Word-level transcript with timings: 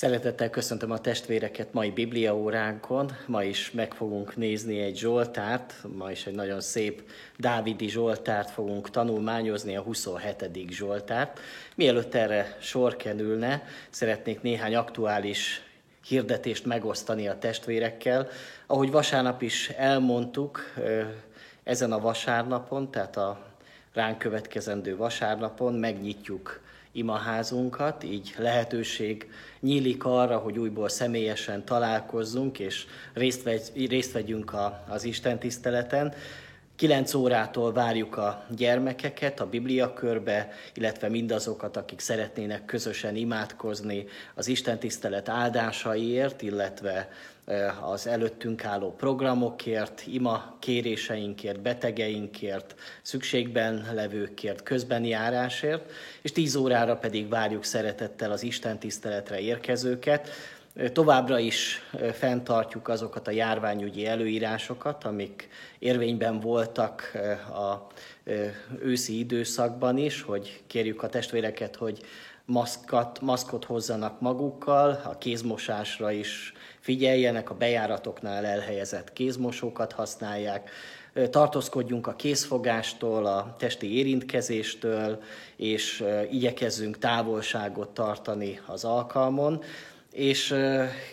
Szeretettel 0.00 0.50
köszöntöm 0.50 0.90
a 0.90 0.98
testvéreket 0.98 1.72
mai 1.72 1.90
Biblia 1.90 2.36
óránkon. 2.36 3.10
Ma 3.26 3.42
is 3.42 3.70
meg 3.70 3.94
fogunk 3.94 4.36
nézni 4.36 4.80
egy 4.80 4.96
Zsoltárt, 4.96 5.74
ma 5.96 6.10
is 6.10 6.26
egy 6.26 6.34
nagyon 6.34 6.60
szép 6.60 7.02
Dávidi 7.38 7.88
Zsoltárt 7.88 8.50
fogunk 8.50 8.90
tanulmányozni, 8.90 9.76
a 9.76 9.82
27. 9.82 10.50
Zsoltárt. 10.70 11.40
Mielőtt 11.74 12.14
erre 12.14 12.56
sor 12.60 12.96
kerülne, 12.96 13.66
szeretnék 13.90 14.42
néhány 14.42 14.74
aktuális 14.74 15.62
hirdetést 16.06 16.66
megosztani 16.66 17.28
a 17.28 17.38
testvérekkel. 17.38 18.28
Ahogy 18.66 18.90
vasárnap 18.90 19.42
is 19.42 19.68
elmondtuk, 19.68 20.74
ezen 21.64 21.92
a 21.92 22.00
vasárnapon, 22.00 22.90
tehát 22.90 23.16
a 23.16 23.46
ránk 23.92 24.18
következendő 24.18 24.96
vasárnapon 24.96 25.74
megnyitjuk 25.74 26.60
imaházunkat, 26.92 28.04
így 28.04 28.34
lehetőség 28.38 29.30
nyílik 29.60 30.04
arra, 30.04 30.38
hogy 30.38 30.58
újból 30.58 30.88
személyesen 30.88 31.64
találkozzunk, 31.64 32.58
és 32.58 32.86
részt, 33.12 33.42
vegy, 33.42 33.86
részt 33.88 34.12
vegyünk 34.12 34.52
a, 34.52 34.84
az 34.88 35.04
Isten 35.04 35.38
tiszteleten. 35.38 36.14
9 36.76 37.14
órától 37.14 37.72
várjuk 37.72 38.16
a 38.16 38.44
gyermekeket 38.56 39.40
a 39.40 39.48
Biblia 39.48 39.92
körbe, 39.92 40.52
illetve 40.74 41.08
mindazokat, 41.08 41.76
akik 41.76 42.00
szeretnének 42.00 42.64
közösen 42.64 43.16
imádkozni 43.16 44.06
az 44.34 44.46
Isten 44.46 44.78
tisztelet 44.78 45.28
áldásaiért, 45.28 46.42
illetve 46.42 47.08
az 47.82 48.06
előttünk 48.06 48.64
álló 48.64 48.94
programokért, 48.94 50.02
ima 50.06 50.56
kéréseinkért, 50.58 51.60
betegeinkért, 51.60 52.74
szükségben 53.02 53.88
levőkért, 53.94 54.62
közbeni 54.62 55.08
járásért, 55.08 55.90
és 56.22 56.32
10 56.32 56.54
órára 56.54 56.96
pedig 56.96 57.28
várjuk 57.28 57.64
szeretettel 57.64 58.30
az 58.30 58.42
Isten 58.42 58.78
tiszteletre 58.78 59.40
érkezőket. 59.40 60.28
Továbbra 60.92 61.38
is 61.38 61.82
fenntartjuk 62.12 62.88
azokat 62.88 63.28
a 63.28 63.30
járványügyi 63.30 64.06
előírásokat, 64.06 65.04
amik 65.04 65.48
érvényben 65.78 66.40
voltak 66.40 67.12
a 67.52 67.86
őszi 68.82 69.18
időszakban 69.18 69.98
is, 69.98 70.22
hogy 70.22 70.62
kérjük 70.66 71.02
a 71.02 71.08
testvéreket, 71.08 71.76
hogy 71.76 72.00
maszkat, 72.50 73.20
maszkot 73.20 73.64
hozzanak 73.64 74.20
magukkal, 74.20 75.00
a 75.04 75.18
kézmosásra 75.18 76.10
is 76.10 76.52
figyeljenek, 76.80 77.50
a 77.50 77.54
bejáratoknál 77.54 78.44
elhelyezett 78.44 79.12
kézmosókat 79.12 79.92
használják, 79.92 80.70
tartózkodjunk 81.30 82.06
a 82.06 82.14
készfogástól, 82.14 83.26
a 83.26 83.54
testi 83.58 83.96
érintkezéstől, 83.96 85.22
és 85.56 86.04
igyekezzünk 86.30 86.98
távolságot 86.98 87.88
tartani 87.88 88.60
az 88.66 88.84
alkalmon 88.84 89.62
és 90.12 90.54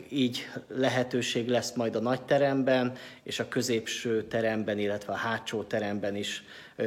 így 0.09 0.47
lehetőség 0.67 1.47
lesz 1.47 1.73
majd 1.73 1.95
a 1.95 1.99
nagy 1.99 2.21
teremben 2.21 2.93
és 3.23 3.39
a 3.39 3.47
középső 3.47 4.23
teremben, 4.23 4.79
illetve 4.79 5.13
a 5.13 5.15
hátsó 5.15 5.63
teremben 5.63 6.15
is 6.15 6.43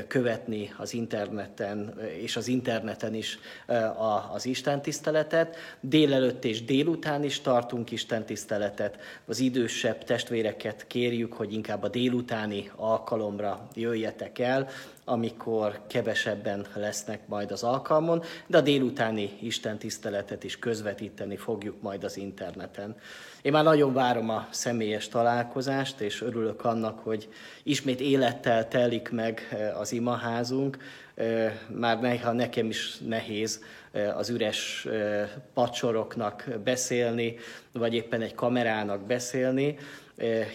követni 0.08 0.74
az 0.77 0.94
interneten, 0.94 2.00
és 2.19 2.36
az 2.36 2.48
interneten 2.48 3.14
is 3.14 3.38
az 4.32 4.47
Isten 4.47 4.82
tiszteletet. 4.82 5.56
Délelőtt 5.80 6.44
és 6.44 6.64
délután 6.64 7.24
is 7.24 7.41
tartunk 7.41 7.91
Isten 7.91 8.24
tiszteletet. 8.24 8.98
Az 9.27 9.38
idősebb 9.38 10.05
testvéreket 10.05 10.86
kérjük, 10.86 11.32
hogy 11.32 11.52
inkább 11.52 11.82
a 11.82 11.88
délutáni 11.88 12.70
alkalomra 12.77 13.69
jöjjetek 13.74 14.38
el, 14.38 14.69
amikor 15.11 15.80
kevesebben 15.86 16.66
lesznek 16.75 17.28
majd 17.28 17.50
az 17.50 17.62
alkalmon, 17.62 18.22
de 18.47 18.56
a 18.56 18.61
délutáni 18.61 19.31
Isten 19.41 19.78
tiszteletet 19.78 20.44
is 20.44 20.59
közvetíteni 20.59 21.37
fogjuk 21.37 21.82
majd 21.82 22.04
az 22.04 22.16
interneten. 22.16 22.97
Én 23.43 23.53
már 23.53 23.65
nagyon 23.65 23.93
várom 23.93 24.28
a 24.28 24.47
személyes 24.50 25.09
találkozást, 25.09 26.00
és 26.00 26.22
örülök 26.22 26.65
annak, 26.65 26.98
hogy 26.98 27.28
ismét 27.62 28.00
élettel 28.00 28.69
telik 28.69 29.10
meg 29.10 29.48
eh, 29.50 29.81
az 29.81 29.93
imaházunk. 29.93 30.78
Eh, 31.15 31.53
már 31.69 32.00
néha 32.00 32.32
nekem 32.32 32.66
is 32.66 32.98
nehéz 32.98 33.62
eh, 33.92 34.19
az 34.19 34.28
üres 34.28 34.87
pacsoroknak 35.54 36.48
beszélni, 36.65 37.37
vagy 37.72 37.94
éppen 37.94 38.22
egy 38.22 38.34
kamerának 38.34 39.06
beszélni, 39.06 39.77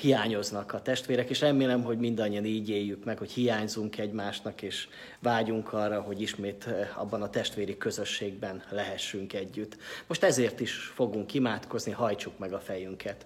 hiányoznak 0.01 0.73
a 0.73 0.81
testvérek, 0.81 1.29
és 1.29 1.39
remélem, 1.39 1.83
hogy 1.83 1.97
mindannyian 1.97 2.45
így 2.45 2.69
éljük 2.69 3.03
meg, 3.03 3.17
hogy 3.17 3.31
hiányzunk 3.31 3.97
egymásnak, 3.97 4.61
és 4.61 4.87
vágyunk 5.19 5.73
arra, 5.73 6.01
hogy 6.01 6.21
ismét 6.21 6.69
abban 6.95 7.21
a 7.21 7.29
testvéri 7.29 7.77
közösségben 7.77 8.63
lehessünk 8.69 9.33
együtt. 9.33 9.77
Most 10.07 10.23
ezért 10.23 10.59
is 10.59 10.73
fogunk 10.73 11.33
imádkozni, 11.33 11.91
hajtsuk 11.91 12.37
meg 12.37 12.53
a 12.53 12.59
fejünket. 12.59 13.25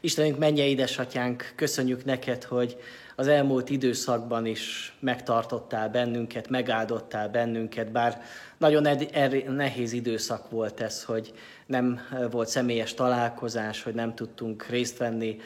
Istenünk, 0.00 0.38
menje 0.38 0.64
édesatyánk, 0.64 1.52
köszönjük 1.54 2.04
neked, 2.04 2.44
hogy 2.44 2.76
az 3.16 3.26
elmúlt 3.26 3.70
időszakban 3.70 4.46
is 4.46 4.96
megtartottál 5.00 5.88
bennünket, 5.88 6.48
megáldottál 6.48 7.28
bennünket, 7.28 7.92
bár 7.92 8.22
nagyon 8.58 8.86
er- 8.86 9.48
nehéz 9.48 9.92
időszak 9.92 10.50
volt 10.50 10.80
ez, 10.80 11.04
hogy 11.04 11.32
nem 11.66 12.00
volt 12.30 12.48
személyes 12.48 12.94
találkozás, 12.94 13.82
hogy 13.82 13.94
nem 13.94 14.14
tudtunk 14.14 14.66
részt 14.66 14.98
venni 14.98 15.36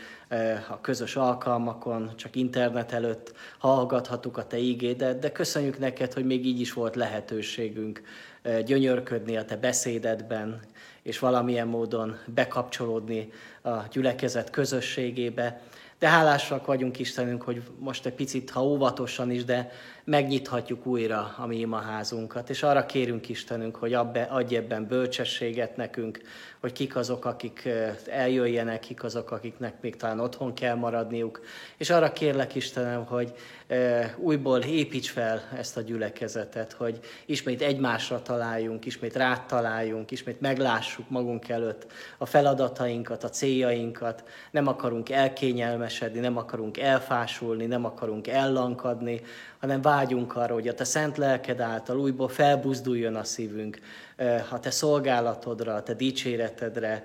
a 0.68 0.80
közös 0.80 1.16
alkalmakon, 1.16 2.10
csak 2.16 2.36
internet 2.36 2.92
előtt 2.92 3.32
hallgathattuk 3.58 4.36
a 4.36 4.46
Te 4.46 4.58
ígédet, 4.58 5.18
de 5.18 5.32
köszönjük 5.32 5.78
neked, 5.78 6.12
hogy 6.12 6.24
még 6.24 6.46
így 6.46 6.60
is 6.60 6.72
volt 6.72 6.96
lehetőségünk 6.96 8.02
gyönyörködni 8.64 9.36
a 9.36 9.44
Te 9.44 9.56
beszédedben, 9.56 10.60
és 11.02 11.18
valamilyen 11.18 11.66
módon 11.66 12.18
bekapcsolódni 12.26 13.32
a 13.62 13.70
gyülekezet 13.90 14.50
közösségébe. 14.50 15.60
De 15.98 16.08
hálásak 16.08 16.66
vagyunk 16.66 16.98
Istenünk, 16.98 17.42
hogy 17.42 17.62
most 17.78 18.06
egy 18.06 18.14
picit, 18.14 18.50
ha 18.50 18.64
óvatosan 18.64 19.30
is, 19.30 19.44
de 19.44 19.70
megnyithatjuk 20.10 20.86
újra 20.86 21.34
a 21.38 21.46
mi 21.46 21.56
imaházunkat. 21.56 22.50
És 22.50 22.62
arra 22.62 22.86
kérünk 22.86 23.28
Istenünk, 23.28 23.76
hogy 23.76 23.94
adj 24.28 24.56
ebben 24.56 24.86
bölcsességet 24.86 25.76
nekünk, 25.76 26.20
hogy 26.60 26.72
kik 26.72 26.96
azok, 26.96 27.24
akik 27.24 27.68
eljöjjenek, 28.06 28.80
kik 28.80 29.04
azok, 29.04 29.30
akiknek 29.30 29.80
még 29.80 29.96
talán 29.96 30.20
otthon 30.20 30.54
kell 30.54 30.74
maradniuk. 30.74 31.40
És 31.76 31.90
arra 31.90 32.12
kérlek 32.12 32.54
Istenem, 32.54 33.04
hogy 33.04 33.32
újból 34.16 34.58
építs 34.60 35.10
fel 35.10 35.42
ezt 35.56 35.76
a 35.76 35.80
gyülekezetet, 35.80 36.72
hogy 36.72 37.00
ismét 37.26 37.62
egymásra 37.62 38.22
találjunk, 38.22 38.86
ismét 38.86 39.16
rád 39.16 39.46
találjunk, 39.46 40.10
ismét 40.10 40.40
meglássuk 40.40 41.10
magunk 41.10 41.48
előtt 41.48 41.86
a 42.18 42.26
feladatainkat, 42.26 43.24
a 43.24 43.28
céljainkat. 43.28 44.24
Nem 44.50 44.66
akarunk 44.66 45.10
elkényelmesedni, 45.10 46.20
nem 46.20 46.36
akarunk 46.36 46.78
elfásulni, 46.78 47.66
nem 47.66 47.84
akarunk 47.84 48.26
ellankadni, 48.26 49.20
hanem 49.60 49.80
vágyunk 50.00 50.36
arra, 50.36 50.54
hogy 50.54 50.68
a 50.68 50.74
te 50.74 50.84
szent 50.84 51.16
lelked 51.16 51.60
által 51.60 51.98
újból 51.98 52.28
felbuzduljon 52.28 53.16
a 53.16 53.24
szívünk, 53.24 53.78
a 54.50 54.60
te 54.60 54.70
szolgálatodra, 54.70 55.74
a 55.74 55.82
te 55.82 55.94
dicséretedre, 55.94 57.04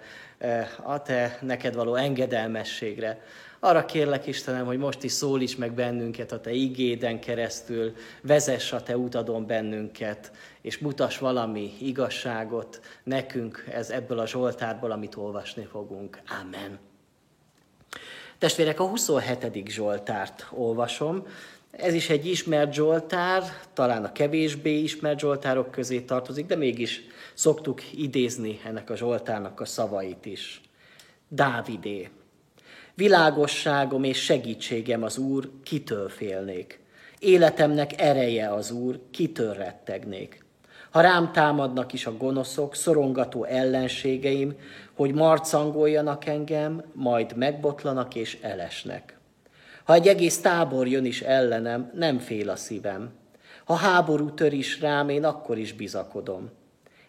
a 0.83 1.01
te 1.01 1.37
neked 1.41 1.75
való 1.75 1.95
engedelmességre. 1.95 3.21
Arra 3.59 3.85
kérlek, 3.85 4.27
Istenem, 4.27 4.65
hogy 4.65 4.77
most 4.77 5.03
is 5.03 5.11
szólíts 5.11 5.57
meg 5.57 5.73
bennünket 5.73 6.31
a 6.31 6.39
Te 6.39 6.51
igéden 6.51 7.19
keresztül, 7.19 7.93
vezess 8.21 8.71
a 8.71 8.83
Te 8.83 8.97
utadon 8.97 9.45
bennünket, 9.45 10.31
és 10.61 10.77
mutass 10.77 11.17
valami 11.17 11.73
igazságot 11.79 12.79
nekünk 13.03 13.65
ez 13.71 13.89
ebből 13.89 14.19
a 14.19 14.27
Zsoltárból, 14.27 14.91
amit 14.91 15.15
olvasni 15.15 15.67
fogunk. 15.71 16.19
Amen. 16.41 16.79
Testvérek, 18.37 18.79
a 18.79 18.87
27. 18.87 19.69
Zsoltárt 19.69 20.47
olvasom. 20.51 21.27
Ez 21.77 21.93
is 21.93 22.09
egy 22.09 22.25
ismert 22.25 22.73
Zsoltár, 22.73 23.43
talán 23.73 24.03
a 24.03 24.11
kevésbé 24.11 24.77
ismert 24.77 25.19
Zsoltárok 25.19 25.71
közé 25.71 25.99
tartozik, 25.99 26.45
de 26.45 26.55
mégis 26.55 27.01
szoktuk 27.33 27.93
idézni 27.93 28.59
ennek 28.65 28.89
a 28.89 28.95
Zsoltárnak 28.95 29.59
a 29.59 29.65
szavait 29.65 30.25
is. 30.25 30.61
Dávidé. 31.27 32.09
Világosságom 32.93 34.03
és 34.03 34.23
segítségem 34.23 35.03
az 35.03 35.17
Úr, 35.17 35.49
kitől 35.63 36.09
félnék. 36.09 36.79
Életemnek 37.19 38.01
ereje 38.01 38.53
az 38.53 38.71
Úr, 38.71 38.99
kitől 39.11 39.53
rettegnék. 39.53 40.43
Ha 40.91 41.01
rám 41.01 41.31
támadnak 41.31 41.93
is 41.93 42.05
a 42.05 42.17
gonoszok, 42.17 42.75
szorongató 42.75 43.43
ellenségeim, 43.43 44.53
hogy 44.93 45.13
marcangoljanak 45.13 46.25
engem, 46.25 46.83
majd 46.93 47.35
megbotlanak 47.37 48.15
és 48.15 48.37
elesnek. 48.41 49.14
Ha 49.85 49.93
egy 49.93 50.07
egész 50.07 50.41
tábor 50.41 50.87
jön 50.87 51.05
is 51.05 51.21
ellenem, 51.21 51.91
nem 51.93 52.19
fél 52.19 52.49
a 52.49 52.55
szívem. 52.55 53.09
Ha 53.65 53.73
háború 53.73 54.33
tör 54.33 54.53
is 54.53 54.81
rám, 54.81 55.09
én 55.09 55.23
akkor 55.23 55.57
is 55.57 55.73
bizakodom. 55.73 56.49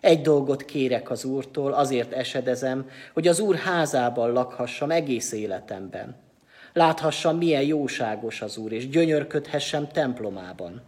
Egy 0.00 0.20
dolgot 0.20 0.64
kérek 0.64 1.10
az 1.10 1.24
Úrtól, 1.24 1.72
azért 1.72 2.12
esedezem, 2.12 2.88
hogy 3.12 3.28
az 3.28 3.40
Úr 3.40 3.56
házában 3.56 4.32
lakhassam 4.32 4.90
egész 4.90 5.32
életemben. 5.32 6.16
Láthassam, 6.72 7.36
milyen 7.36 7.62
jóságos 7.62 8.42
az 8.42 8.56
Úr, 8.56 8.72
és 8.72 8.88
gyönyörködhessem 8.88 9.88
templomában. 9.88 10.82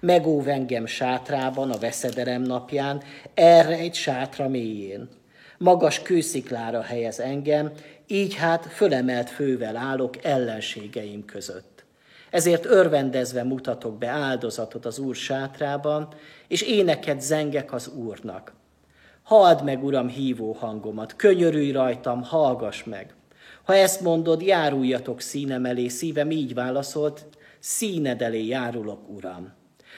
Megóv 0.00 0.48
engem 0.48 0.86
sátrában, 0.86 1.70
a 1.70 1.78
veszedelem 1.78 2.42
napján, 2.42 3.02
erre 3.34 3.76
egy 3.76 3.94
sátra 3.94 4.48
mélyén. 4.48 5.08
Magas 5.58 6.02
kősziklára 6.02 6.82
helyez 6.82 7.20
engem, 7.20 7.72
így 8.06 8.34
hát 8.34 8.66
fölemelt 8.66 9.30
fővel 9.30 9.76
állok 9.76 10.24
ellenségeim 10.24 11.24
között. 11.24 11.84
Ezért 12.30 12.64
örvendezve 12.64 13.42
mutatok 13.42 13.98
be 13.98 14.08
áldozatot 14.08 14.86
az 14.86 14.98
Úr 14.98 15.14
sátrában, 15.14 16.08
és 16.48 16.62
éneket 16.62 17.20
zengek 17.20 17.72
az 17.72 17.88
Úrnak. 17.88 18.52
Halld 19.22 19.64
meg, 19.64 19.84
Uram, 19.84 20.08
hívó 20.08 20.52
hangomat, 20.52 21.16
könyörülj 21.16 21.70
rajtam, 21.70 22.22
hallgass 22.22 22.84
meg. 22.84 23.14
Ha 23.64 23.74
ezt 23.74 24.00
mondod, 24.00 24.42
járuljatok 24.42 25.20
színem 25.20 25.64
elé, 25.64 25.88
szívem 25.88 26.30
így 26.30 26.54
válaszolt, 26.54 27.26
színed 27.58 28.22
elé 28.22 28.46
járulok, 28.46 29.08
Uram. 29.08 29.52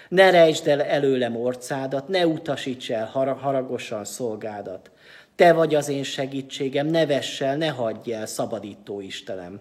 Ne 0.08 0.30
rejtsd 0.30 0.66
el 0.66 0.82
előlem 0.82 1.36
orcádat, 1.36 2.08
ne 2.08 2.26
utasíts 2.26 2.90
el 2.90 3.06
haragosan 3.40 4.04
szolgádat. 4.04 4.90
Te 5.34 5.52
vagy 5.52 5.74
az 5.74 5.88
én 5.88 6.02
segítségem, 6.02 6.86
ne 6.86 7.06
vess 7.06 7.40
el, 7.40 7.56
ne 7.56 7.68
hagyj 7.68 8.12
el, 8.12 8.26
szabadító 8.26 9.00
Istenem. 9.00 9.60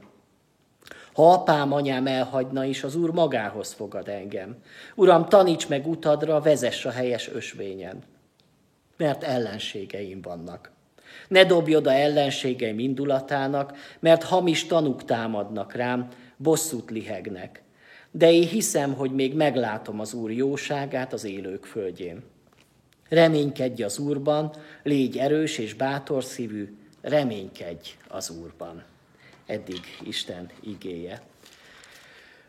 Ha 1.13 1.31
apám, 1.31 1.73
anyám 1.73 2.07
elhagyna 2.07 2.63
is, 2.63 2.83
az 2.83 2.95
Úr 2.95 3.11
magához 3.11 3.73
fogad 3.73 4.07
engem. 4.07 4.57
Uram, 4.95 5.25
taníts 5.25 5.67
meg 5.67 5.87
utadra, 5.87 6.41
vezess 6.41 6.85
a 6.85 6.91
helyes 6.91 7.29
ösvényen, 7.29 8.03
mert 8.97 9.23
ellenségeim 9.23 10.21
vannak. 10.21 10.71
Ne 11.27 11.45
dobj 11.45 11.75
oda 11.75 11.91
ellenségeim 11.91 12.79
indulatának, 12.79 13.77
mert 13.99 14.23
hamis 14.23 14.65
tanuk 14.65 15.05
támadnak 15.05 15.73
rám, 15.73 16.07
bosszút 16.37 16.89
lihegnek. 16.89 17.63
De 18.11 18.31
én 18.31 18.47
hiszem, 18.47 18.93
hogy 18.93 19.11
még 19.11 19.35
meglátom 19.35 19.99
az 19.99 20.13
Úr 20.13 20.31
jóságát 20.31 21.13
az 21.13 21.23
élők 21.23 21.65
földjén. 21.65 22.23
Reménykedj 23.09 23.83
az 23.83 23.99
Úrban, 23.99 24.51
légy 24.83 25.17
erős 25.17 25.57
és 25.57 25.73
bátor 25.73 26.23
szívű, 26.23 26.77
reménykedj 27.01 27.89
az 28.07 28.29
Úrban. 28.29 28.83
Eddig 29.45 29.81
Isten 30.03 30.49
igéje. 30.59 31.21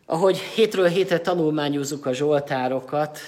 Ahogy 0.05 0.37
hétről 0.37 0.87
hétre 0.87 1.19
tanulmányozzuk 1.19 2.05
a 2.05 2.13
Zsoltárokat, 2.13 3.19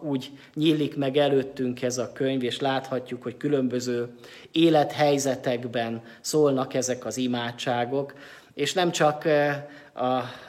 úgy 0.00 0.30
nyílik 0.54 0.96
meg 0.96 1.16
előttünk 1.16 1.82
ez 1.82 1.98
a 1.98 2.12
könyv, 2.12 2.42
és 2.42 2.60
láthatjuk, 2.60 3.22
hogy 3.22 3.36
különböző 3.36 4.08
élethelyzetekben 4.52 6.02
szólnak 6.20 6.74
ezek 6.74 7.04
az 7.04 7.16
imádságok, 7.16 8.14
és 8.58 8.72
nem 8.72 8.90
csak 8.90 9.28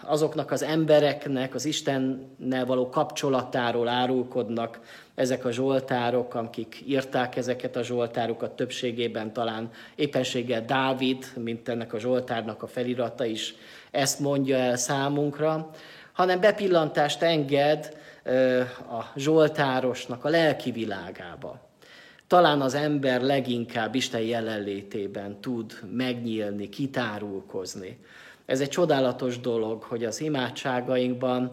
azoknak 0.01 0.51
az 0.51 0.63
embereknek 0.63 1.56
az 1.56 1.65
Istennel 1.65 2.65
való 2.65 2.89
kapcsolatáról 2.89 3.88
árulkodnak 3.88 4.79
ezek 5.15 5.45
a 5.45 5.51
zsoltárok, 5.51 6.33
akik 6.35 6.83
írták 6.88 7.35
ezeket 7.35 7.75
a 7.75 7.83
zsoltárokat, 7.83 8.56
többségében 8.56 9.33
talán 9.33 9.71
éppenséggel 9.95 10.65
Dávid, 10.65 11.25
mint 11.35 11.69
ennek 11.69 11.94
a 11.94 12.00
zsoltárnak 12.00 12.63
a 12.63 12.67
felirata 12.67 13.25
is 13.25 13.56
ezt 13.91 14.19
mondja 14.19 14.57
el 14.57 14.75
számunkra, 14.75 15.69
hanem 16.13 16.39
bepillantást 16.39 17.21
enged 17.21 17.97
a 18.89 19.03
zsoltárosnak 19.15 20.25
a 20.25 20.29
lelki 20.29 20.71
világába. 20.71 21.69
Talán 22.29 22.61
az 22.61 22.73
ember 22.73 23.21
leginkább 23.21 23.95
Isten 23.95 24.21
jelenlétében 24.21 25.41
tud 25.41 25.79
megnyílni, 25.91 26.69
kitárulkozni. 26.69 27.99
Ez 28.45 28.59
egy 28.61 28.69
csodálatos 28.69 29.39
dolog, 29.39 29.83
hogy 29.83 30.05
az 30.05 30.21
imádságainkban 30.21 31.51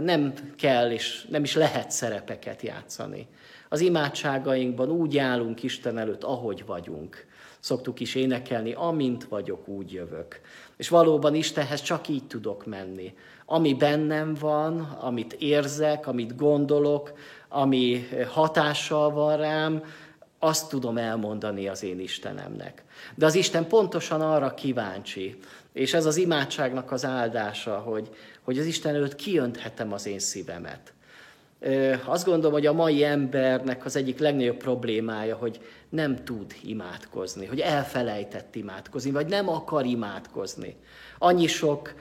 nem 0.00 0.34
kell 0.56 0.90
és 0.90 1.26
nem 1.30 1.42
is 1.42 1.54
lehet 1.54 1.90
szerepeket 1.90 2.62
játszani. 2.62 3.26
Az 3.68 3.80
imádságainkban 3.80 4.90
úgy 4.90 5.18
állunk 5.18 5.62
Isten 5.62 5.98
előtt, 5.98 6.24
ahogy 6.24 6.64
vagyunk. 6.66 7.26
Szoktuk 7.58 8.00
is 8.00 8.14
énekelni, 8.14 8.72
amint 8.72 9.24
vagyok, 9.24 9.68
úgy 9.68 9.92
jövök. 9.92 10.40
És 10.76 10.88
valóban 10.88 11.34
Istenhez 11.34 11.82
csak 11.82 12.08
így 12.08 12.26
tudok 12.26 12.66
menni. 12.66 13.14
Ami 13.46 13.74
bennem 13.74 14.34
van, 14.40 14.80
amit 14.80 15.32
érzek, 15.32 16.06
amit 16.06 16.36
gondolok, 16.36 17.12
ami 17.54 18.08
hatással 18.28 19.10
van 19.10 19.36
rám, 19.36 19.82
azt 20.38 20.68
tudom 20.68 20.96
elmondani 20.96 21.68
az 21.68 21.82
én 21.82 22.00
Istenemnek. 22.00 22.82
De 23.14 23.26
az 23.26 23.34
Isten 23.34 23.68
pontosan 23.68 24.20
arra 24.20 24.54
kíváncsi, 24.54 25.38
és 25.72 25.94
ez 25.94 26.06
az 26.06 26.16
imádságnak 26.16 26.92
az 26.92 27.04
áldása, 27.04 27.78
hogy, 27.78 28.08
hogy 28.42 28.58
az 28.58 28.66
Isten 28.66 28.94
előtt 28.94 29.16
kiönthetem 29.16 29.92
az 29.92 30.06
én 30.06 30.18
szívemet. 30.18 30.92
Azt 32.04 32.24
gondolom, 32.24 32.52
hogy 32.52 32.66
a 32.66 32.72
mai 32.72 33.04
embernek 33.04 33.84
az 33.84 33.96
egyik 33.96 34.18
legnagyobb 34.18 34.56
problémája, 34.56 35.36
hogy 35.36 35.60
nem 35.88 36.24
tud 36.24 36.54
imádkozni, 36.62 37.46
hogy 37.46 37.60
elfelejtett 37.60 38.54
imádkozni, 38.54 39.10
vagy 39.10 39.26
nem 39.26 39.48
akar 39.48 39.84
imádkozni. 39.84 40.76
Annyi 41.18 41.46
sok 41.46 41.94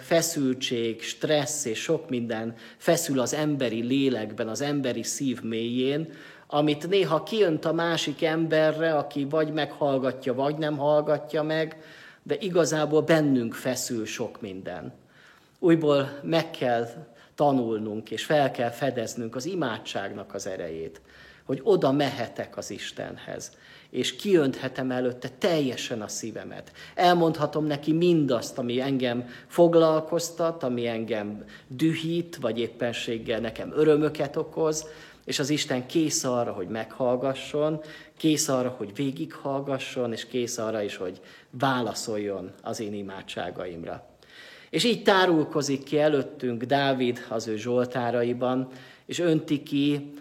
feszültség, 0.00 1.02
stressz 1.02 1.64
és 1.64 1.78
sok 1.78 2.08
minden 2.08 2.54
feszül 2.76 3.20
az 3.20 3.34
emberi 3.34 3.82
lélekben, 3.82 4.48
az 4.48 4.60
emberi 4.60 5.02
szív 5.02 5.42
mélyén, 5.42 6.12
amit 6.46 6.88
néha 6.88 7.22
kiönt 7.22 7.64
a 7.64 7.72
másik 7.72 8.22
emberre, 8.22 8.94
aki 8.94 9.24
vagy 9.24 9.52
meghallgatja, 9.52 10.34
vagy 10.34 10.56
nem 10.56 10.76
hallgatja 10.76 11.42
meg, 11.42 11.76
de 12.22 12.36
igazából 12.38 13.02
bennünk 13.02 13.54
feszül 13.54 14.06
sok 14.06 14.40
minden. 14.40 14.92
Újból 15.58 16.18
meg 16.22 16.50
kell 16.50 16.88
tanulnunk, 17.34 18.10
és 18.10 18.24
fel 18.24 18.50
kell 18.50 18.70
fedeznünk 18.70 19.36
az 19.36 19.44
imádságnak 19.44 20.34
az 20.34 20.46
erejét, 20.46 21.00
hogy 21.44 21.60
oda 21.62 21.92
mehetek 21.92 22.56
az 22.56 22.70
Istenhez, 22.70 23.52
és 23.90 24.16
kiönthetem 24.16 24.90
előtte 24.90 25.28
teljesen 25.38 26.02
a 26.02 26.08
szívemet. 26.08 26.72
Elmondhatom 26.94 27.64
neki 27.64 27.92
mindazt, 27.92 28.58
ami 28.58 28.80
engem 28.80 29.28
foglalkoztat, 29.46 30.62
ami 30.62 30.86
engem 30.86 31.44
dühít, 31.68 32.36
vagy 32.36 32.58
éppenséggel 32.58 33.40
nekem 33.40 33.72
örömöket 33.74 34.36
okoz, 34.36 34.86
és 35.24 35.38
az 35.38 35.50
Isten 35.50 35.86
kész 35.86 36.24
arra, 36.24 36.52
hogy 36.52 36.68
meghallgasson, 36.68 37.80
kész 38.16 38.48
arra, 38.48 38.68
hogy 38.68 38.94
végighallgasson, 38.94 40.12
és 40.12 40.26
kész 40.26 40.58
arra 40.58 40.82
is, 40.82 40.96
hogy 40.96 41.20
válaszoljon 41.50 42.52
az 42.62 42.80
én 42.80 42.94
imádságaimra. 42.94 44.06
És 44.70 44.84
így 44.84 45.02
tárulkozik 45.02 45.82
ki 45.82 45.98
előttünk 45.98 46.62
Dávid 46.62 47.26
az 47.28 47.46
ő 47.46 47.56
zsoltáraiban, 47.56 48.68
és 49.06 49.18
önti 49.18 49.62
ki 49.62 50.12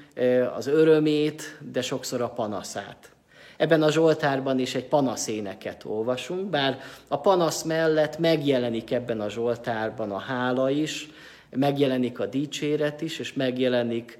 az 0.56 0.68
örömét, 0.68 1.58
de 1.72 1.82
sokszor 1.82 2.22
a 2.22 2.30
panaszát. 2.30 3.12
Ebben 3.58 3.82
a 3.82 3.92
Zsoltárban 3.92 4.60
is 4.60 4.76
egy 4.76 4.86
panaszéneket 4.88 5.84
olvasunk, 5.86 6.50
bár 6.50 6.80
a 7.08 7.20
panasz 7.20 7.64
mellett 7.64 8.18
megjelenik 8.18 8.92
ebben 8.92 9.22
a 9.22 9.30
Zsoltárban 9.30 10.12
a 10.12 10.18
hála 10.18 10.70
is, 10.70 11.10
megjelenik 11.50 12.20
a 12.20 12.26
dicséret 12.26 13.02
is, 13.02 13.20
és 13.20 13.34
megjelenik 13.34 14.18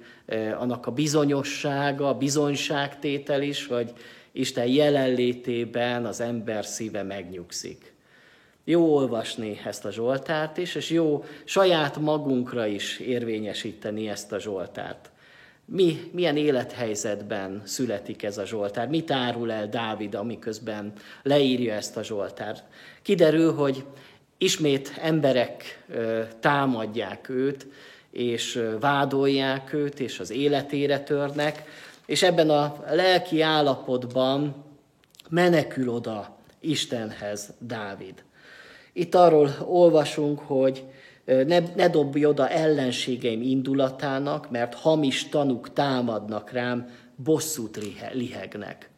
annak 0.58 0.86
a 0.86 0.90
bizonyossága, 0.90 2.08
a 2.08 2.14
bizonyságtétel 2.14 3.42
is, 3.42 3.66
hogy 3.66 3.92
Isten 4.32 4.66
jelenlétében 4.66 6.06
az 6.06 6.20
ember 6.20 6.64
szíve 6.64 7.02
megnyugszik. 7.02 7.93
Jó 8.64 8.94
olvasni 8.94 9.60
ezt 9.64 9.84
a 9.84 9.92
Zsoltárt 9.92 10.56
is, 10.56 10.74
és 10.74 10.90
jó 10.90 11.24
saját 11.44 11.98
magunkra 11.98 12.66
is 12.66 12.98
érvényesíteni 12.98 14.08
ezt 14.08 14.32
a 14.32 14.40
Zsoltárt. 14.40 15.10
Mi, 15.64 16.10
milyen 16.12 16.36
élethelyzetben 16.36 17.62
születik 17.64 18.22
ez 18.22 18.38
a 18.38 18.46
Zsoltár? 18.46 18.88
Mit 18.88 19.10
árul 19.10 19.52
el 19.52 19.68
Dávid, 19.68 20.14
amiközben 20.14 20.92
leírja 21.22 21.74
ezt 21.74 21.96
a 21.96 22.02
Zsoltárt? 22.02 22.62
Kiderül, 23.02 23.54
hogy 23.54 23.84
ismét 24.38 24.92
emberek 25.00 25.84
támadják 26.40 27.28
őt, 27.28 27.66
és 28.10 28.62
vádolják 28.80 29.72
őt, 29.72 30.00
és 30.00 30.20
az 30.20 30.30
életére 30.30 31.00
törnek, 31.00 31.64
és 32.06 32.22
ebben 32.22 32.50
a 32.50 32.84
lelki 32.90 33.40
állapotban 33.40 34.64
menekül 35.28 35.88
oda 35.88 36.36
Istenhez 36.60 37.52
Dávid. 37.58 38.24
Itt 38.96 39.14
arról 39.14 39.50
olvasunk, 39.66 40.38
hogy 40.38 40.84
ne, 41.24 41.58
ne 41.58 41.88
dobj 41.88 42.24
oda 42.24 42.48
ellenségeim 42.48 43.42
indulatának, 43.42 44.50
mert 44.50 44.74
hamis 44.74 45.28
tanuk 45.28 45.72
támadnak 45.72 46.50
rám, 46.50 46.88
bosszút 47.16 47.78
lihegnek. 48.12 48.90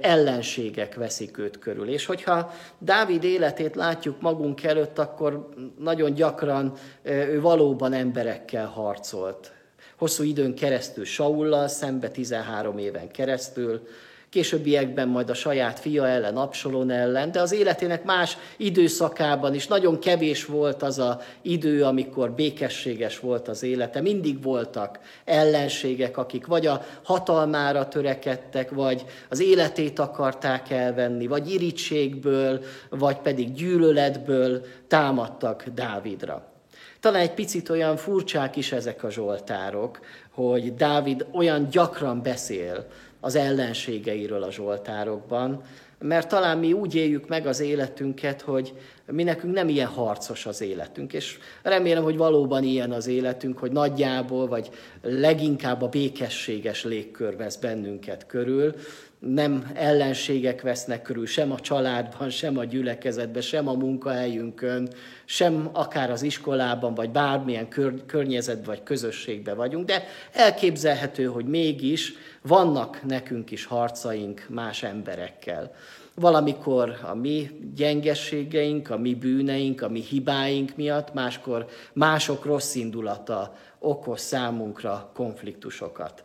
Ellenségek 0.00 0.94
veszik 0.94 1.38
őt 1.38 1.58
körül. 1.58 1.88
És 1.88 2.06
hogyha 2.06 2.52
Dávid 2.78 3.24
életét 3.24 3.74
látjuk 3.74 4.20
magunk 4.20 4.62
előtt, 4.62 4.98
akkor 4.98 5.48
nagyon 5.78 6.14
gyakran 6.14 6.72
ő 7.02 7.40
valóban 7.40 7.92
emberekkel 7.92 8.66
harcolt. 8.66 9.52
Hosszú 9.98 10.22
időn 10.22 10.54
keresztül 10.54 11.04
Saullal 11.04 11.68
szembe, 11.68 12.08
13 12.10 12.78
éven 12.78 13.08
keresztül, 13.08 13.86
későbbiekben 14.30 15.08
majd 15.08 15.30
a 15.30 15.34
saját 15.34 15.78
fia 15.78 16.06
ellen, 16.06 16.36
Absalon 16.36 16.90
ellen, 16.90 17.32
de 17.32 17.40
az 17.40 17.52
életének 17.52 18.04
más 18.04 18.36
időszakában 18.56 19.54
is 19.54 19.66
nagyon 19.66 19.98
kevés 19.98 20.44
volt 20.44 20.82
az 20.82 20.98
a 20.98 21.20
idő, 21.42 21.84
amikor 21.84 22.30
békességes 22.30 23.20
volt 23.20 23.48
az 23.48 23.62
élete. 23.62 24.00
Mindig 24.00 24.42
voltak 24.42 24.98
ellenségek, 25.24 26.16
akik 26.16 26.46
vagy 26.46 26.66
a 26.66 26.84
hatalmára 27.02 27.88
törekedtek, 27.88 28.70
vagy 28.70 29.04
az 29.28 29.40
életét 29.40 29.98
akarták 29.98 30.70
elvenni, 30.70 31.26
vagy 31.26 31.52
irítségből, 31.52 32.60
vagy 32.90 33.16
pedig 33.16 33.52
gyűlöletből 33.52 34.64
támadtak 34.88 35.64
Dávidra. 35.74 36.52
Talán 37.00 37.20
egy 37.20 37.34
picit 37.34 37.68
olyan 37.68 37.96
furcsák 37.96 38.56
is 38.56 38.72
ezek 38.72 39.02
a 39.02 39.10
zsoltárok, 39.10 40.00
hogy 40.30 40.74
Dávid 40.74 41.26
olyan 41.32 41.68
gyakran 41.70 42.22
beszél 42.22 42.86
az 43.20 43.34
ellenségeiről 43.34 44.42
a 44.42 44.50
zsoltárokban, 44.50 45.62
mert 45.98 46.28
talán 46.28 46.58
mi 46.58 46.72
úgy 46.72 46.94
éljük 46.94 47.28
meg 47.28 47.46
az 47.46 47.60
életünket, 47.60 48.40
hogy 48.40 48.72
mi 49.10 49.22
nekünk 49.22 49.54
nem 49.54 49.68
ilyen 49.68 49.86
harcos 49.86 50.46
az 50.46 50.60
életünk, 50.60 51.12
és 51.12 51.38
remélem, 51.62 52.02
hogy 52.02 52.16
valóban 52.16 52.64
ilyen 52.64 52.92
az 52.92 53.06
életünk, 53.06 53.58
hogy 53.58 53.72
nagyjából, 53.72 54.46
vagy 54.46 54.70
leginkább 55.02 55.82
a 55.82 55.88
békességes 55.88 56.84
légkör 56.84 57.36
vesz 57.36 57.56
bennünket 57.56 58.26
körül, 58.26 58.74
nem 59.18 59.70
ellenségek 59.74 60.62
vesznek 60.62 61.02
körül, 61.02 61.26
sem 61.26 61.52
a 61.52 61.60
családban, 61.60 62.30
sem 62.30 62.58
a 62.58 62.64
gyülekezetben, 62.64 63.42
sem 63.42 63.68
a 63.68 63.72
munkahelyünkön, 63.72 64.88
sem 65.24 65.68
akár 65.72 66.10
az 66.10 66.22
iskolában, 66.22 66.94
vagy 66.94 67.10
bármilyen 67.10 67.68
kör, 67.68 68.06
környezetben, 68.06 68.66
vagy 68.66 68.82
közösségben 68.82 69.56
vagyunk, 69.56 69.86
de 69.86 70.04
elképzelhető, 70.32 71.24
hogy 71.24 71.44
mégis 71.44 72.12
vannak 72.42 73.02
nekünk 73.02 73.50
is 73.50 73.64
harcaink 73.64 74.46
más 74.48 74.82
emberekkel. 74.82 75.74
Valamikor 76.20 76.98
a 77.02 77.14
mi 77.14 77.50
gyengességeink, 77.74 78.90
a 78.90 78.98
mi 78.98 79.14
bűneink, 79.14 79.82
a 79.82 79.88
mi 79.88 80.00
hibáink 80.00 80.76
miatt, 80.76 81.14
máskor 81.14 81.66
mások 81.92 82.44
rossz 82.44 82.74
indulata 82.74 83.54
okoz 83.78 84.20
számunkra 84.20 85.10
konfliktusokat. 85.14 86.24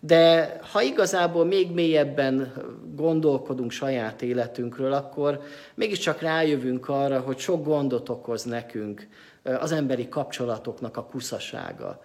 De 0.00 0.56
ha 0.72 0.82
igazából 0.82 1.44
még 1.44 1.70
mélyebben 1.70 2.52
gondolkodunk 2.94 3.70
saját 3.70 4.22
életünkről, 4.22 4.92
akkor 4.92 5.40
mégiscsak 5.74 6.20
rájövünk 6.20 6.88
arra, 6.88 7.20
hogy 7.20 7.38
sok 7.38 7.64
gondot 7.64 8.08
okoz 8.08 8.44
nekünk 8.44 9.08
az 9.42 9.72
emberi 9.72 10.08
kapcsolatoknak 10.08 10.96
a 10.96 11.04
kuszasága. 11.04 12.02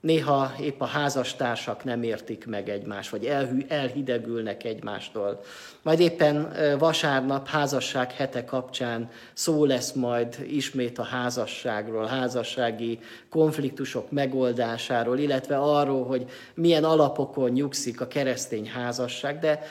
Néha 0.00 0.52
épp 0.60 0.80
a 0.80 0.84
házastársak 0.84 1.84
nem 1.84 2.02
értik 2.02 2.46
meg 2.46 2.68
egymást, 2.68 3.10
vagy 3.10 3.24
elhű, 3.24 3.64
elhidegülnek 3.68 4.64
egymástól. 4.64 5.40
Majd 5.82 6.00
éppen 6.00 6.52
vasárnap 6.78 7.48
házasság 7.48 8.12
hete 8.12 8.44
kapcsán 8.44 9.10
szó 9.32 9.64
lesz 9.64 9.92
majd 9.92 10.36
ismét 10.48 10.98
a 10.98 11.02
házasságról, 11.02 12.06
házassági 12.06 12.98
konfliktusok 13.30 14.10
megoldásáról, 14.10 15.18
illetve 15.18 15.56
arról, 15.56 16.04
hogy 16.04 16.30
milyen 16.54 16.84
alapokon 16.84 17.50
nyugszik 17.50 18.00
a 18.00 18.06
keresztény 18.06 18.68
házasság, 18.68 19.38
de 19.38 19.62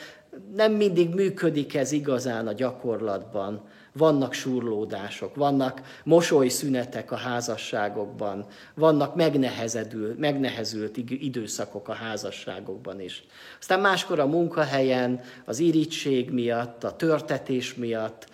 nem 0.56 0.72
mindig 0.74 1.14
működik 1.14 1.76
ez 1.76 1.92
igazán 1.92 2.48
a 2.48 2.54
gyakorlatban 2.54 3.62
vannak 3.98 4.34
surlódások, 4.34 5.36
vannak 5.36 5.82
mosolyszünetek 6.04 7.12
a 7.12 7.16
házasságokban, 7.16 8.46
vannak 8.74 9.16
megnehezedül, 9.16 10.16
megnehezült 10.18 10.98
időszakok 11.08 11.88
a 11.88 11.94
házasságokban 11.94 13.02
is. 13.02 13.24
Aztán 13.60 13.80
máskor 13.80 14.20
a 14.20 14.28
munkahelyen, 14.28 15.22
az 15.46 15.60
irítség 15.60 16.30
miatt, 16.30 16.84
a 16.84 16.96
törtetés 16.96 17.76
miatt 17.76 18.28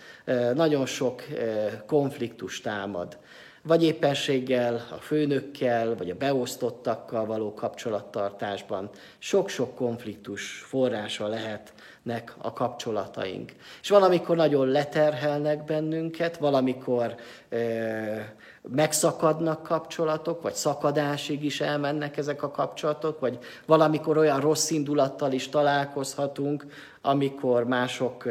nagyon 0.53 0.85
sok 0.85 1.23
konfliktus 1.85 2.61
támad 2.61 3.17
vagy 3.63 3.83
éppenséggel, 3.83 4.87
a 4.91 4.95
főnökkel, 4.95 5.95
vagy 5.95 6.09
a 6.09 6.15
beosztottakkal 6.15 7.25
való 7.25 7.53
kapcsolattartásban 7.53 8.89
sok-sok 9.17 9.75
konfliktus 9.75 10.51
forrása 10.51 11.27
lehetnek 11.27 12.33
a 12.37 12.53
kapcsolataink. 12.53 13.51
És 13.81 13.89
valamikor 13.89 14.35
nagyon 14.35 14.67
leterhelnek 14.67 15.63
bennünket, 15.63 16.37
valamikor 16.37 17.15
e, 17.49 18.35
megszakadnak 18.69 19.63
kapcsolatok, 19.63 20.41
vagy 20.41 20.53
szakadásig 20.53 21.43
is 21.43 21.61
elmennek 21.61 22.17
ezek 22.17 22.43
a 22.43 22.51
kapcsolatok, 22.51 23.19
vagy 23.19 23.39
valamikor 23.65 24.17
olyan 24.17 24.39
rossz 24.39 24.69
indulattal 24.69 25.31
is 25.31 25.49
találkozhatunk, 25.49 26.65
amikor 27.01 27.63
mások 27.63 28.23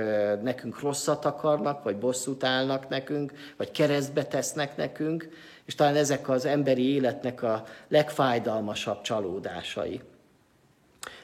nekünk 0.42 0.80
rosszat 0.80 1.24
akarnak, 1.24 1.82
vagy 1.82 1.96
bosszút 1.96 2.44
állnak 2.44 2.88
nekünk, 2.88 3.32
vagy 3.56 3.70
keresztbe 3.70 4.24
tesznek 4.24 4.76
nekünk, 4.76 5.28
és 5.64 5.74
talán 5.74 5.96
ezek 5.96 6.28
az 6.28 6.44
emberi 6.44 6.94
életnek 6.94 7.42
a 7.42 7.64
legfájdalmasabb 7.88 9.00
csalódásai. 9.00 10.00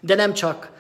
De 0.01 0.15
nem 0.15 0.33
csak 0.33 0.73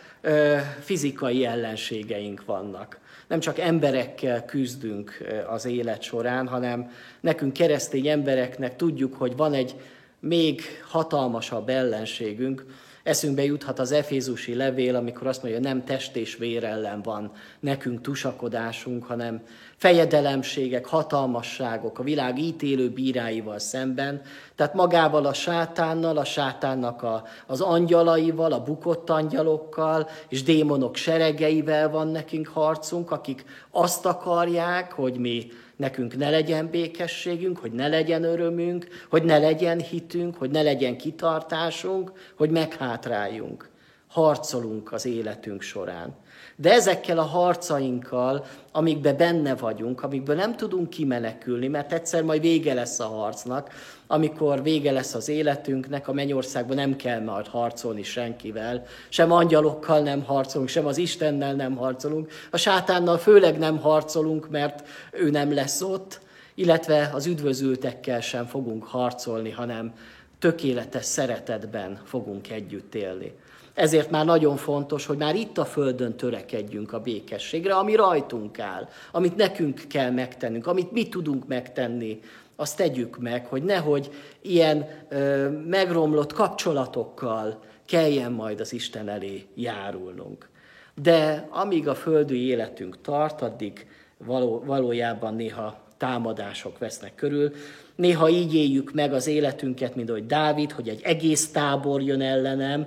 fizikai 0.80 1.44
ellenségeink 1.44 2.44
vannak, 2.44 2.98
nem 3.28 3.40
csak 3.40 3.58
emberekkel 3.58 4.44
küzdünk 4.44 5.24
az 5.48 5.64
élet 5.64 6.02
során, 6.02 6.48
hanem 6.48 6.90
nekünk 7.20 7.52
keresztény 7.52 8.08
embereknek 8.08 8.76
tudjuk, 8.76 9.14
hogy 9.14 9.36
van 9.36 9.52
egy 9.52 9.74
még 10.20 10.62
hatalmasabb 10.88 11.68
ellenségünk, 11.68 12.64
Eszünkbe 13.08 13.44
juthat 13.44 13.78
az 13.78 13.92
Efézusi 13.92 14.54
levél, 14.54 14.96
amikor 14.96 15.26
azt 15.26 15.42
mondja, 15.42 15.60
hogy 15.60 15.68
nem 15.68 15.84
test 15.84 16.16
és 16.16 16.36
vér 16.36 16.64
ellen 16.64 17.02
van 17.02 17.32
nekünk 17.60 18.00
tusakodásunk, 18.00 19.04
hanem 19.04 19.42
fejedelemségek, 19.78 20.86
hatalmasságok 20.86 21.98
a 21.98 22.02
világ 22.02 22.38
ítélő 22.38 22.90
bíráival 22.90 23.58
szemben, 23.58 24.22
tehát 24.56 24.74
magával 24.74 25.26
a 25.26 25.32
sátánnal, 25.32 26.16
a 26.16 26.24
sátánnak 26.24 27.02
a, 27.02 27.24
az 27.46 27.60
angyalaival, 27.60 28.52
a 28.52 28.62
bukott 28.62 29.10
angyalokkal 29.10 30.08
és 30.28 30.42
démonok 30.42 30.96
seregeivel 30.96 31.90
van 31.90 32.08
nekünk 32.08 32.48
harcunk, 32.48 33.10
akik 33.10 33.44
azt 33.70 34.06
akarják, 34.06 34.92
hogy 34.92 35.18
mi 35.18 35.46
nekünk 35.76 36.16
ne 36.16 36.30
legyen 36.30 36.70
békességünk, 36.70 37.58
hogy 37.58 37.72
ne 37.72 37.88
legyen 37.88 38.24
örömünk, 38.24 38.86
hogy 39.10 39.22
ne 39.22 39.38
legyen 39.38 39.80
hitünk, 39.80 40.36
hogy 40.36 40.50
ne 40.50 40.62
legyen 40.62 40.96
kitartásunk, 40.96 42.12
hogy 42.36 42.50
meghátráljunk. 42.50 43.68
Harcolunk 44.08 44.92
az 44.92 45.06
életünk 45.06 45.62
során. 45.62 46.14
De 46.56 46.72
ezekkel 46.72 47.18
a 47.18 47.22
harcainkkal, 47.22 48.44
amikbe 48.72 49.12
benne 49.12 49.54
vagyunk, 49.54 50.02
amikből 50.02 50.36
nem 50.36 50.56
tudunk 50.56 50.90
kimenekülni, 50.90 51.68
mert 51.68 51.92
egyszer 51.92 52.22
majd 52.22 52.40
vége 52.40 52.74
lesz 52.74 53.00
a 53.00 53.06
harcnak, 53.06 53.70
amikor 54.06 54.62
vége 54.62 54.92
lesz 54.92 55.14
az 55.14 55.28
életünknek, 55.28 56.08
a 56.08 56.12
mennyországban 56.12 56.76
nem 56.76 56.96
kell 56.96 57.20
majd 57.20 57.46
harcolni 57.46 58.02
senkivel, 58.02 58.84
sem 59.08 59.32
angyalokkal 59.32 60.00
nem 60.00 60.22
harcolunk, 60.22 60.68
sem 60.68 60.86
az 60.86 60.98
Istennel 60.98 61.54
nem 61.54 61.76
harcolunk, 61.76 62.30
a 62.50 62.56
sátánnal 62.56 63.18
főleg 63.18 63.58
nem 63.58 63.78
harcolunk, 63.78 64.50
mert 64.50 64.88
ő 65.12 65.30
nem 65.30 65.54
lesz 65.54 65.82
ott, 65.82 66.20
illetve 66.54 67.10
az 67.12 67.26
üdvözültekkel 67.26 68.20
sem 68.20 68.46
fogunk 68.46 68.84
harcolni, 68.84 69.50
hanem 69.50 69.92
tökéletes 70.38 71.04
szeretetben 71.04 72.00
fogunk 72.04 72.50
együtt 72.50 72.94
élni. 72.94 73.32
Ezért 73.78 74.10
már 74.10 74.24
nagyon 74.24 74.56
fontos, 74.56 75.06
hogy 75.06 75.16
már 75.16 75.34
itt 75.34 75.58
a 75.58 75.64
Földön 75.64 76.16
törekedjünk 76.16 76.92
a 76.92 77.00
békességre, 77.00 77.74
ami 77.74 77.94
rajtunk 77.94 78.58
áll, 78.58 78.88
amit 79.12 79.36
nekünk 79.36 79.80
kell 79.88 80.10
megtennünk, 80.10 80.66
amit 80.66 80.92
mi 80.92 81.08
tudunk 81.08 81.46
megtenni, 81.46 82.20
azt 82.56 82.76
tegyük 82.76 83.18
meg, 83.18 83.46
hogy 83.46 83.62
nehogy 83.62 84.10
ilyen 84.42 84.88
ö, 85.08 85.48
megromlott 85.48 86.32
kapcsolatokkal 86.32 87.60
kelljen 87.86 88.32
majd 88.32 88.60
az 88.60 88.72
Isten 88.72 89.08
elé 89.08 89.46
járulnunk. 89.54 90.48
De 90.94 91.48
amíg 91.50 91.88
a 91.88 91.94
földi 91.94 92.46
életünk 92.46 93.00
tart, 93.00 93.42
addig 93.42 93.86
való, 94.16 94.62
valójában 94.66 95.34
néha 95.34 95.80
támadások 95.96 96.78
vesznek 96.78 97.14
körül. 97.14 97.52
Néha 97.94 98.28
így 98.28 98.54
éljük 98.54 98.92
meg 98.92 99.12
az 99.12 99.26
életünket, 99.26 99.94
mint 99.94 100.10
ahogy 100.10 100.26
Dávid, 100.26 100.72
hogy 100.72 100.88
egy 100.88 101.00
egész 101.02 101.50
tábor 101.50 102.02
jön 102.02 102.20
ellenem, 102.20 102.86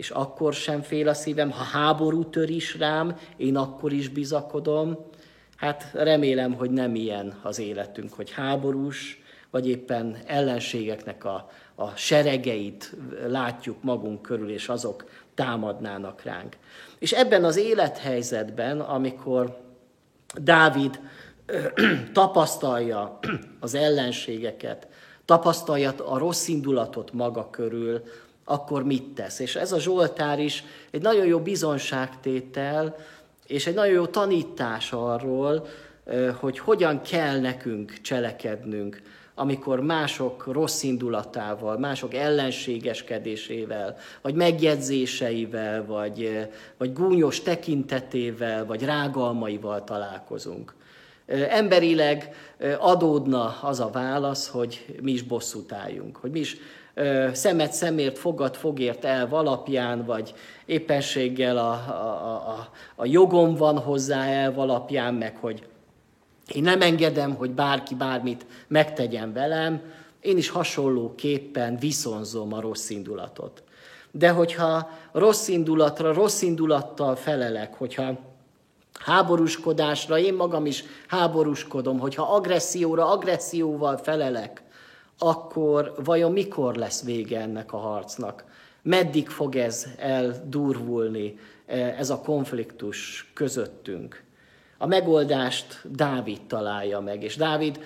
és 0.00 0.10
akkor 0.10 0.54
sem 0.54 0.82
fél 0.82 1.08
a 1.08 1.14
szívem, 1.14 1.50
ha 1.50 1.62
háború 1.62 2.24
tör 2.24 2.50
is 2.50 2.78
rám, 2.78 3.16
én 3.36 3.56
akkor 3.56 3.92
is 3.92 4.08
bizakodom. 4.08 4.98
Hát 5.56 5.90
remélem, 5.92 6.52
hogy 6.54 6.70
nem 6.70 6.94
ilyen 6.94 7.38
az 7.42 7.58
életünk, 7.58 8.12
hogy 8.12 8.30
háborús, 8.30 9.22
vagy 9.50 9.68
éppen 9.68 10.16
ellenségeknek 10.26 11.24
a, 11.24 11.50
a 11.74 11.88
seregeit 11.96 12.96
látjuk 13.26 13.82
magunk 13.82 14.22
körül, 14.22 14.50
és 14.50 14.68
azok 14.68 15.04
támadnának 15.34 16.22
ránk. 16.22 16.56
És 16.98 17.12
ebben 17.12 17.44
az 17.44 17.56
élethelyzetben, 17.56 18.80
amikor 18.80 19.60
Dávid 20.34 21.00
tapasztalja 22.12 23.18
az 23.60 23.74
ellenségeket, 23.74 24.88
tapasztalja 25.24 25.94
a 26.06 26.18
rossz 26.18 26.48
indulatot 26.48 27.12
maga 27.12 27.50
körül, 27.50 28.02
akkor 28.50 28.84
mit 28.84 29.02
tesz. 29.02 29.38
És 29.38 29.56
ez 29.56 29.72
a 29.72 29.78
Zsoltár 29.78 30.38
is 30.38 30.64
egy 30.90 31.02
nagyon 31.02 31.26
jó 31.26 31.38
bizonságtétel, 31.38 32.96
és 33.46 33.66
egy 33.66 33.74
nagyon 33.74 33.94
jó 33.94 34.06
tanítás 34.06 34.92
arról, 34.92 35.66
hogy 36.40 36.58
hogyan 36.58 37.02
kell 37.02 37.40
nekünk 37.40 38.00
cselekednünk, 38.00 39.02
amikor 39.34 39.80
mások 39.80 40.46
rossz 40.52 40.82
indulatával, 40.82 41.78
mások 41.78 42.14
ellenségeskedésével, 42.14 43.96
vagy 44.22 44.34
megjegyzéseivel, 44.34 45.86
vagy, 45.86 46.48
vagy 46.78 46.92
gúnyos 46.92 47.40
tekintetével, 47.40 48.66
vagy 48.66 48.84
rágalmaival 48.84 49.84
találkozunk. 49.84 50.74
Emberileg 51.48 52.34
adódna 52.78 53.58
az 53.62 53.80
a 53.80 53.90
válasz, 53.90 54.48
hogy 54.48 54.98
mi 55.02 55.12
is 55.12 55.22
bosszút 55.22 55.72
álljunk, 55.72 56.16
hogy 56.16 56.30
mi 56.30 56.38
is 56.38 56.56
szemet 57.32 57.72
szemért, 57.72 58.18
fogad 58.18 58.56
fogért 58.56 59.04
el 59.04 59.28
alapján, 59.30 60.04
vagy 60.04 60.34
éppenséggel 60.66 61.56
a, 61.56 61.70
a, 61.70 62.30
a, 62.48 62.68
a 62.96 63.06
jogom 63.06 63.54
van 63.54 63.78
hozzá 63.78 64.24
el 64.26 64.52
alapján, 64.56 65.14
meg 65.14 65.36
hogy 65.36 65.62
én 66.54 66.62
nem 66.62 66.80
engedem, 66.80 67.34
hogy 67.34 67.50
bárki 67.50 67.94
bármit 67.94 68.46
megtegyen 68.68 69.32
velem, 69.32 69.80
én 70.20 70.36
is 70.36 70.48
hasonlóképpen 70.48 71.76
viszonzom 71.76 72.52
a 72.52 72.60
rossz 72.60 72.90
indulatot. 72.90 73.62
De 74.10 74.30
hogyha 74.30 74.90
rossz 75.12 75.48
indulatra, 75.48 76.12
rossz 76.12 76.42
indulattal 76.42 77.16
felelek, 77.16 77.74
hogyha 77.74 78.18
háborúskodásra 79.00 80.18
én 80.18 80.34
magam 80.34 80.66
is 80.66 80.84
háborúskodom, 81.06 81.98
hogyha 81.98 82.34
agresszióra 82.34 83.10
agresszióval 83.10 83.96
felelek, 83.96 84.62
akkor 85.22 85.94
vajon 86.04 86.32
mikor 86.32 86.74
lesz 86.74 87.04
vége 87.04 87.40
ennek 87.40 87.72
a 87.72 87.76
harcnak? 87.76 88.44
Meddig 88.82 89.28
fog 89.28 89.56
ez 89.56 89.86
eldurvulni, 89.98 91.38
ez 91.98 92.10
a 92.10 92.20
konfliktus 92.20 93.30
közöttünk? 93.34 94.22
A 94.78 94.86
megoldást 94.86 95.80
Dávid 95.84 96.40
találja 96.46 97.00
meg, 97.00 97.22
és 97.22 97.36
Dávid 97.36 97.80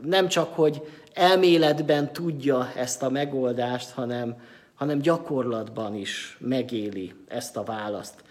nem 0.00 0.28
csak, 0.28 0.54
hogy 0.54 0.82
elméletben 1.12 2.12
tudja 2.12 2.72
ezt 2.76 3.02
a 3.02 3.10
megoldást, 3.10 3.90
hanem, 3.90 4.36
hanem 4.74 4.98
gyakorlatban 4.98 5.94
is 5.94 6.36
megéli 6.40 7.14
ezt 7.28 7.56
a 7.56 7.62
választ 7.62 8.22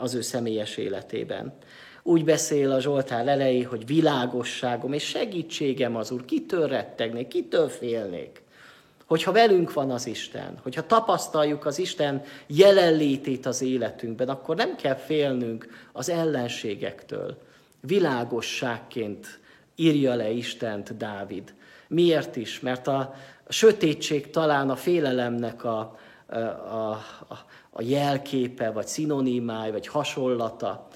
az 0.00 0.14
ő 0.14 0.20
személyes 0.20 0.76
életében. 0.76 1.52
Úgy 2.02 2.24
beszél 2.24 2.70
a 2.70 2.80
Zsoltár 2.80 3.28
elejé, 3.28 3.62
hogy 3.62 3.86
világosságom 3.86 4.92
és 4.92 5.04
segítségem 5.04 5.96
az 5.96 6.10
Úr, 6.10 6.24
kitől 6.24 6.68
rettegnék, 6.68 7.28
kitől 7.28 7.68
félnék. 7.68 8.42
Hogyha 9.06 9.32
velünk 9.32 9.72
van 9.72 9.90
az 9.90 10.06
Isten, 10.06 10.58
hogyha 10.62 10.86
tapasztaljuk 10.86 11.66
az 11.66 11.78
Isten 11.78 12.22
jelenlétét 12.46 13.46
az 13.46 13.62
életünkben, 13.62 14.28
akkor 14.28 14.56
nem 14.56 14.76
kell 14.76 14.94
félnünk 14.94 15.88
az 15.92 16.08
ellenségektől. 16.08 17.38
Világosságként 17.80 19.40
írja 19.74 20.14
le 20.14 20.30
Istent 20.30 20.96
Dávid. 20.96 21.54
Miért 21.88 22.36
is? 22.36 22.60
Mert 22.60 22.86
a, 22.86 23.14
sötétség 23.48 24.30
talán 24.30 24.70
a 24.70 24.76
félelemnek 24.76 25.64
a, 25.64 25.98
a, 26.26 26.36
a, 26.36 27.02
a 27.70 27.82
jelképe, 27.82 28.70
vagy 28.70 28.86
szinonimája, 28.86 29.72
vagy 29.72 29.86
hasonlata. 29.86 30.88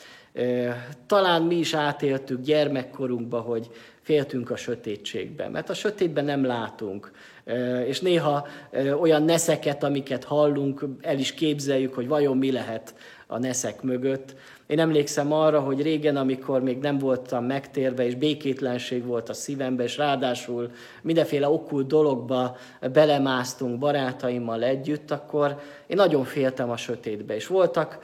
Talán 1.06 1.42
mi 1.42 1.54
is 1.54 1.74
átéltük 1.74 2.40
gyermekkorunkba, 2.40 3.40
hogy 3.40 3.70
féltünk 4.00 4.50
a 4.50 4.56
sötétségben, 4.56 5.50
mert 5.50 5.70
a 5.70 5.74
sötétben 5.74 6.24
nem 6.24 6.44
látunk. 6.44 7.10
És 7.86 8.00
néha 8.00 8.46
olyan 9.00 9.22
neszeket, 9.22 9.84
amiket 9.84 10.24
hallunk, 10.24 10.84
el 11.00 11.18
is 11.18 11.34
képzeljük, 11.34 11.94
hogy 11.94 12.08
vajon 12.08 12.36
mi 12.36 12.52
lehet 12.52 12.94
a 13.26 13.38
neszek 13.38 13.82
mögött. 13.82 14.34
Én 14.66 14.78
emlékszem 14.78 15.32
arra, 15.32 15.60
hogy 15.60 15.82
régen, 15.82 16.16
amikor 16.16 16.62
még 16.62 16.78
nem 16.78 16.98
voltam 16.98 17.44
megtérve, 17.44 18.06
és 18.06 18.14
békétlenség 18.14 19.04
volt 19.04 19.28
a 19.28 19.32
szívemben, 19.32 19.86
és 19.86 19.96
ráadásul 19.96 20.70
mindenféle 21.02 21.48
okkult 21.48 21.86
dologba 21.86 22.56
belemásztunk 22.92 23.78
barátaimmal 23.78 24.62
együtt, 24.62 25.10
akkor 25.10 25.60
én 25.94 26.00
nagyon 26.00 26.24
féltem 26.24 26.70
a 26.70 26.76
sötétbe. 26.76 27.34
És 27.34 27.46
voltak 27.46 27.98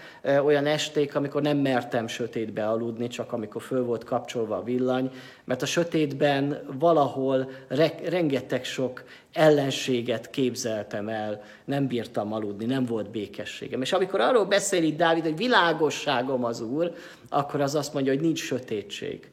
olyan 0.44 0.66
esték, 0.66 1.14
amikor 1.14 1.42
nem 1.42 1.58
mertem 1.58 2.06
sötétbe 2.06 2.68
aludni, 2.68 3.08
csak 3.08 3.32
amikor 3.32 3.62
föl 3.62 3.84
volt 3.84 4.04
kapcsolva 4.04 4.56
a 4.56 4.62
villany, 4.62 5.10
mert 5.44 5.62
a 5.62 5.66
sötétben 5.66 6.62
valahol 6.78 7.50
re- 7.68 7.94
rengeteg 8.08 8.64
sok 8.64 9.02
ellenséget 9.32 10.30
képzeltem 10.30 11.08
el, 11.08 11.42
nem 11.64 11.86
bírtam 11.86 12.32
aludni, 12.32 12.64
nem 12.64 12.84
volt 12.84 13.10
békességem. 13.10 13.82
És 13.82 13.92
amikor 13.92 14.20
arról 14.20 14.44
beszél 14.44 14.82
itt 14.82 14.96
Dávid, 14.96 15.22
hogy 15.22 15.36
világosságom 15.36 16.44
az 16.44 16.60
Úr, 16.60 16.92
akkor 17.28 17.60
az 17.60 17.74
azt 17.74 17.94
mondja, 17.94 18.12
hogy 18.12 18.22
nincs 18.22 18.42
sötétség, 18.42 19.30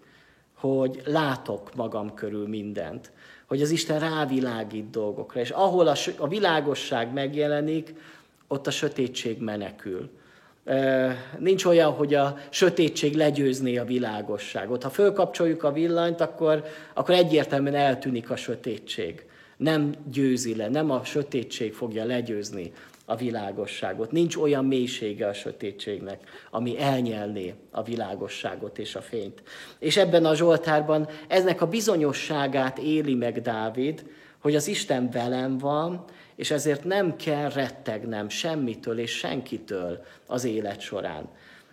hogy 0.55 1.01
látok 1.05 1.75
magam 1.75 2.13
körül 2.13 2.47
mindent, 2.47 3.11
hogy 3.47 3.61
az 3.61 3.69
Isten 3.69 3.99
rávilágít 3.99 4.89
dolgokra, 4.89 5.39
és 5.39 5.49
ahol 5.49 5.87
a, 5.87 5.95
a 6.17 6.27
világosság 6.27 7.13
megjelenik, 7.13 7.93
ott 8.47 8.67
a 8.67 8.71
sötétség 8.71 9.41
menekül. 9.41 10.09
Nincs 11.39 11.65
olyan, 11.65 11.91
hogy 11.91 12.13
a 12.13 12.37
sötétség 12.49 13.15
legyőzné 13.15 13.77
a 13.77 13.85
világosságot. 13.85 14.83
Ha 14.83 14.89
fölkapcsoljuk 14.89 15.63
a 15.63 15.71
villanyt, 15.71 16.21
akkor, 16.21 16.63
akkor 16.93 17.15
egyértelműen 17.15 17.75
eltűnik 17.75 18.29
a 18.29 18.35
sötétség. 18.35 19.25
Nem 19.57 19.93
győzi 20.11 20.55
le, 20.55 20.69
nem 20.69 20.91
a 20.91 21.03
sötétség 21.03 21.73
fogja 21.73 22.05
legyőzni 22.05 22.71
a 23.05 23.15
világosságot. 23.15 24.11
Nincs 24.11 24.35
olyan 24.35 24.65
mélysége 24.65 25.27
a 25.27 25.33
sötétségnek, 25.33 26.19
ami 26.51 26.79
elnyelné 26.79 27.53
a 27.71 27.83
világosságot 27.83 28.77
és 28.77 28.95
a 28.95 29.01
fényt. 29.01 29.43
És 29.79 29.97
ebben 29.97 30.25
a 30.25 30.35
Zsoltárban 30.35 31.07
eznek 31.27 31.61
a 31.61 31.67
bizonyosságát 31.67 32.77
éli 32.77 33.15
meg 33.15 33.41
Dávid, 33.41 34.05
hogy 34.39 34.55
az 34.55 34.67
Isten 34.67 35.09
velem 35.09 35.57
van, 35.57 36.03
és 36.37 36.51
ezért 36.51 36.83
nem 36.83 37.15
kell 37.15 37.49
rettegnem 37.49 38.29
semmitől 38.29 38.99
és 38.99 39.11
senkitől 39.11 40.05
az 40.27 40.43
élet 40.43 40.79
során. 40.79 41.29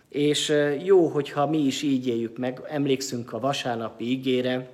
És 0.09 0.53
jó, 0.83 1.07
hogyha 1.07 1.47
mi 1.47 1.57
is 1.57 1.81
így 1.81 2.07
éljük 2.07 2.37
meg, 2.37 2.61
emlékszünk 2.69 3.33
a 3.33 3.39
vasárnapi 3.39 4.09
ígére, 4.09 4.69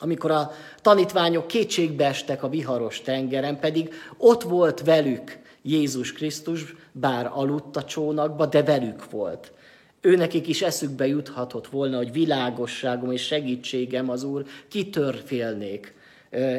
amikor 0.00 0.30
a 0.30 0.50
tanítványok 0.82 1.46
kétségbe 1.46 2.06
estek 2.06 2.42
a 2.42 2.48
viharos 2.48 3.00
tengeren, 3.00 3.58
pedig 3.58 3.94
ott 4.16 4.42
volt 4.42 4.82
velük 4.82 5.38
Jézus 5.62 6.12
Krisztus, 6.12 6.74
bár 6.92 7.30
aludt 7.32 7.76
a 7.76 7.84
csónakba, 7.84 8.46
de 8.46 8.62
velük 8.62 9.10
volt. 9.10 9.52
Ő 10.00 10.16
nekik 10.16 10.48
is 10.48 10.62
eszükbe 10.62 11.06
juthatott 11.06 11.66
volna, 11.66 11.96
hogy 11.96 12.12
világosságom 12.12 13.12
és 13.12 13.22
segítségem 13.22 14.10
az 14.10 14.22
Úr, 14.22 14.44
kitör 14.68 15.22
félnék. 15.24 15.94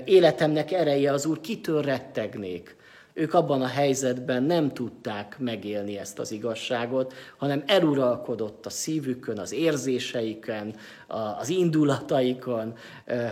Életemnek 0.05 0.71
ereje 0.71 1.11
az 1.11 1.25
Úr, 1.25 1.41
kitör 1.41 1.85
rettegnék. 1.85 2.75
Ők 3.13 3.33
abban 3.33 3.61
a 3.61 3.67
helyzetben 3.67 4.43
nem 4.43 4.73
tudták 4.73 5.35
megélni 5.39 5.97
ezt 5.97 6.19
az 6.19 6.31
igazságot, 6.31 7.13
hanem 7.37 7.63
eluralkodott 7.65 8.65
a 8.65 8.69
szívükön, 8.69 9.39
az 9.39 9.51
érzéseiken, 9.51 10.75
az 11.39 11.49
indulataikon, 11.49 12.73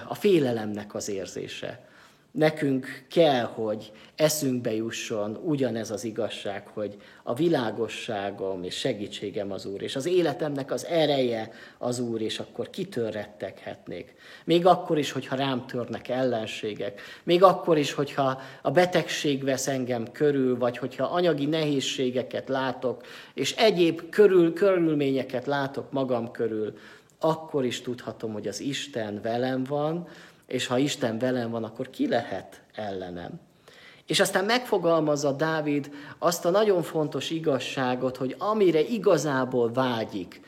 a 0.08 0.16
félelemnek 0.16 0.96
az 0.96 1.10
érzése. 1.10 1.88
Nekünk 2.34 3.06
kell, 3.10 3.44
hogy 3.44 3.92
eszünkbe 4.16 4.74
jusson 4.74 5.40
ugyanez 5.44 5.92
az 5.92 6.04
igazság, 6.04 6.68
hogy 6.68 6.98
a 7.24 7.34
világosságom 7.34 8.64
és 8.64 8.76
segítségem 8.76 9.52
az 9.52 9.66
Úr, 9.66 9.82
és 9.82 9.96
az 9.96 10.06
életemnek 10.06 10.72
az 10.72 10.86
ereje 10.86 11.52
az 11.78 12.00
Úr, 12.00 12.22
és 12.22 12.40
akkor 12.40 12.70
kitörretteghetnék. 12.70 14.16
Még 14.46 14.66
akkor 14.66 14.98
is, 14.98 15.12
hogyha 15.12 15.36
rám 15.36 15.66
törnek 15.66 16.08
ellenségek, 16.08 17.02
még 17.24 17.44
akkor 17.44 17.78
is, 17.78 17.94
hogyha 17.94 18.42
a 18.62 18.72
betegség 18.72 19.44
vesz 19.44 19.68
engem 19.68 20.12
körül, 20.12 20.58
vagy 20.58 20.78
hogyha 20.78 21.06
anyagi 21.06 21.46
nehézségeket 21.46 22.50
látok, 22.50 23.04
és 23.34 23.56
egyéb 23.56 24.10
körül, 24.10 24.54
körülményeket 24.54 25.46
látok 25.46 25.92
magam 25.92 26.32
körül, 26.32 26.74
akkor 27.20 27.66
is 27.66 27.82
tudhatom, 27.82 28.34
hogy 28.34 28.48
az 28.48 28.60
Isten 28.60 29.22
velem 29.22 29.64
van, 29.64 30.08
és 30.48 30.68
ha 30.68 30.78
Isten 30.78 31.18
velem 31.20 31.50
van, 31.50 31.64
akkor 31.64 31.90
ki 31.90 32.08
lehet 32.08 32.62
ellenem? 32.74 33.40
És 34.06 34.20
aztán 34.20 34.46
megfogalmazza 34.46 35.32
Dávid 35.32 35.92
azt 36.18 36.46
a 36.46 36.50
nagyon 36.50 36.82
fontos 36.82 37.30
igazságot, 37.30 38.18
hogy 38.18 38.36
amire 38.38 38.82
igazából 38.82 39.72
vágyik 39.72 40.42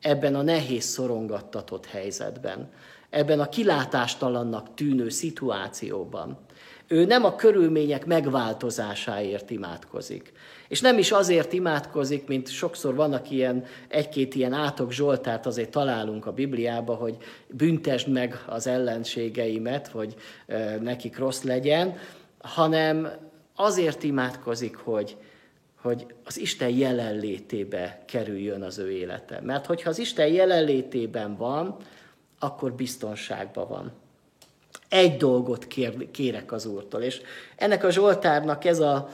ebben 0.00 0.34
a 0.34 0.42
nehéz 0.42 0.84
szorongattatott 0.84 1.86
helyzetben, 1.86 2.70
ebben 3.10 3.40
a 3.40 3.48
kilátástalannak 3.48 4.74
tűnő 4.74 5.08
szituációban, 5.08 6.38
ő 6.86 7.04
nem 7.04 7.24
a 7.24 7.34
körülmények 7.34 8.06
megváltozásáért 8.06 9.50
imádkozik. 9.50 10.32
És 10.70 10.80
nem 10.80 10.98
is 10.98 11.10
azért 11.10 11.52
imádkozik, 11.52 12.26
mint 12.26 12.48
sokszor 12.48 12.94
vannak 12.94 13.30
ilyen, 13.30 13.64
egy-két 13.88 14.34
ilyen 14.34 14.52
átok 14.52 14.92
Zsoltárt 14.92 15.46
azért 15.46 15.70
találunk 15.70 16.26
a 16.26 16.32
Bibliába, 16.32 16.94
hogy 16.94 17.16
büntesd 17.48 18.08
meg 18.08 18.44
az 18.46 18.66
ellenségeimet, 18.66 19.88
hogy 19.88 20.14
nekik 20.80 21.18
rossz 21.18 21.42
legyen, 21.42 21.96
hanem 22.38 23.10
azért 23.56 24.02
imádkozik, 24.02 24.76
hogy, 24.76 25.16
hogy 25.80 26.06
az 26.24 26.38
Isten 26.38 26.68
jelenlétébe 26.68 28.02
kerüljön 28.06 28.62
az 28.62 28.78
ő 28.78 28.90
élete. 28.90 29.40
Mert 29.40 29.66
hogyha 29.66 29.90
az 29.90 29.98
Isten 29.98 30.28
jelenlétében 30.28 31.36
van, 31.36 31.76
akkor 32.38 32.72
biztonságban 32.72 33.68
van. 33.68 33.92
Egy 34.88 35.16
dolgot 35.16 35.66
kér, 35.66 36.10
kérek 36.10 36.52
az 36.52 36.66
Úrtól, 36.66 37.02
és 37.02 37.20
ennek 37.56 37.84
a 37.84 37.90
Zsoltárnak 37.90 38.64
ez 38.64 38.80
a 38.80 39.08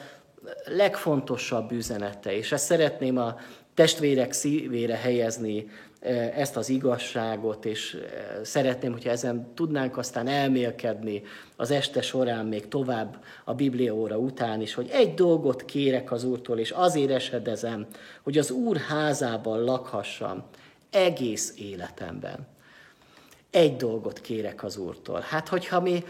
legfontosabb 0.64 1.72
üzenete, 1.72 2.36
és 2.36 2.52
ezt 2.52 2.64
szeretném 2.64 3.16
a 3.16 3.36
testvérek 3.74 4.32
szívére 4.32 4.96
helyezni 4.96 5.66
ezt 6.34 6.56
az 6.56 6.68
igazságot, 6.68 7.64
és 7.64 7.96
szeretném, 8.42 8.92
hogyha 8.92 9.10
ezen 9.10 9.54
tudnánk 9.54 9.96
aztán 9.96 10.28
elmélkedni 10.28 11.22
az 11.56 11.70
este 11.70 12.02
során 12.02 12.46
még 12.46 12.68
tovább 12.68 13.24
a 13.44 13.54
Biblia 13.54 13.94
óra 13.94 14.18
után 14.18 14.60
is, 14.60 14.74
hogy 14.74 14.88
egy 14.92 15.14
dolgot 15.14 15.64
kérek 15.64 16.12
az 16.12 16.24
Úrtól, 16.24 16.58
és 16.58 16.70
azért 16.70 17.10
esedezem, 17.10 17.86
hogy 18.22 18.38
az 18.38 18.50
Úr 18.50 18.76
házában 18.76 19.64
lakhassam 19.64 20.44
egész 20.90 21.54
életemben. 21.58 22.46
Egy 23.50 23.76
dolgot 23.76 24.20
kérek 24.20 24.64
az 24.64 24.76
Úrtól. 24.76 25.20
Hát, 25.20 25.48
hogyha 25.48 25.80
mi 25.80 26.04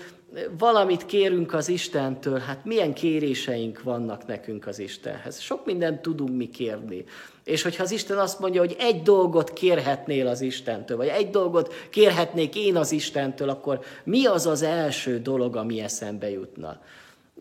valamit 0.58 1.06
kérünk 1.06 1.54
az 1.54 1.68
Istentől, 1.68 2.38
hát 2.38 2.64
milyen 2.64 2.94
kéréseink 2.94 3.82
vannak 3.82 4.26
nekünk 4.26 4.66
az 4.66 4.78
Istenhez. 4.78 5.40
Sok 5.40 5.66
mindent 5.66 6.02
tudunk 6.02 6.36
mi 6.36 6.48
kérni. 6.48 7.04
És 7.44 7.62
hogyha 7.62 7.82
az 7.82 7.90
Isten 7.90 8.18
azt 8.18 8.40
mondja, 8.40 8.60
hogy 8.60 8.76
egy 8.78 9.02
dolgot 9.02 9.52
kérhetnél 9.52 10.26
az 10.26 10.40
Istentől, 10.40 10.96
vagy 10.96 11.06
egy 11.06 11.30
dolgot 11.30 11.74
kérhetnék 11.90 12.56
én 12.56 12.76
az 12.76 12.92
Istentől, 12.92 13.48
akkor 13.48 13.80
mi 14.04 14.26
az 14.26 14.46
az 14.46 14.62
első 14.62 15.18
dolog, 15.18 15.56
ami 15.56 15.80
eszembe 15.80 16.30
jutna? 16.30 16.80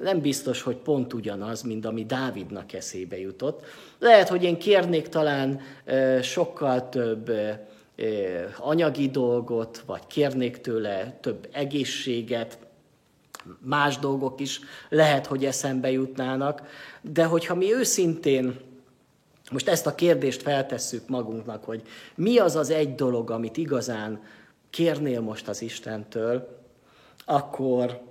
Nem 0.01 0.21
biztos, 0.21 0.61
hogy 0.61 0.75
pont 0.75 1.13
ugyanaz, 1.13 1.61
mint 1.61 1.85
ami 1.85 2.05
Dávidnak 2.05 2.73
eszébe 2.73 3.19
jutott. 3.19 3.65
Lehet, 3.99 4.29
hogy 4.29 4.43
én 4.43 4.57
kérnék 4.57 5.07
talán 5.07 5.61
sokkal 6.21 6.89
több 6.89 7.31
anyagi 8.57 9.09
dolgot, 9.09 9.83
vagy 9.85 10.07
kérnék 10.07 10.57
tőle 10.57 11.17
több 11.21 11.47
egészséget, 11.51 12.57
más 13.59 13.99
dolgok 13.99 14.39
is 14.39 14.59
lehet, 14.89 15.25
hogy 15.25 15.45
eszembe 15.45 15.91
jutnának, 15.91 16.61
de 17.01 17.25
hogyha 17.25 17.55
mi 17.55 17.73
őszintén 17.73 18.59
most 19.51 19.67
ezt 19.67 19.87
a 19.87 19.95
kérdést 19.95 20.41
feltesszük 20.41 21.07
magunknak, 21.07 21.63
hogy 21.63 21.81
mi 22.15 22.37
az 22.37 22.55
az 22.55 22.69
egy 22.69 22.95
dolog, 22.95 23.31
amit 23.31 23.57
igazán 23.57 24.23
kérnél 24.69 25.21
most 25.21 25.47
az 25.47 25.61
Istentől, 25.61 26.63
akkor 27.25 28.01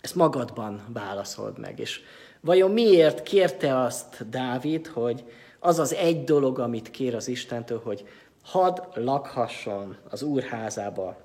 ezt 0.00 0.14
magadban 0.14 0.84
válaszold 0.92 1.58
meg. 1.58 1.78
És 1.78 2.00
vajon 2.40 2.70
miért 2.70 3.22
kérte 3.22 3.78
azt 3.78 4.28
Dávid, 4.28 4.86
hogy 4.86 5.24
az 5.58 5.78
az 5.78 5.94
egy 5.94 6.24
dolog, 6.24 6.58
amit 6.58 6.90
kér 6.90 7.14
az 7.14 7.28
Istentől, 7.28 7.80
hogy 7.84 8.08
hadd 8.42 8.80
lakhasson 8.94 9.96
az 10.10 10.22
Úr 10.22 10.42
házába 10.42 11.16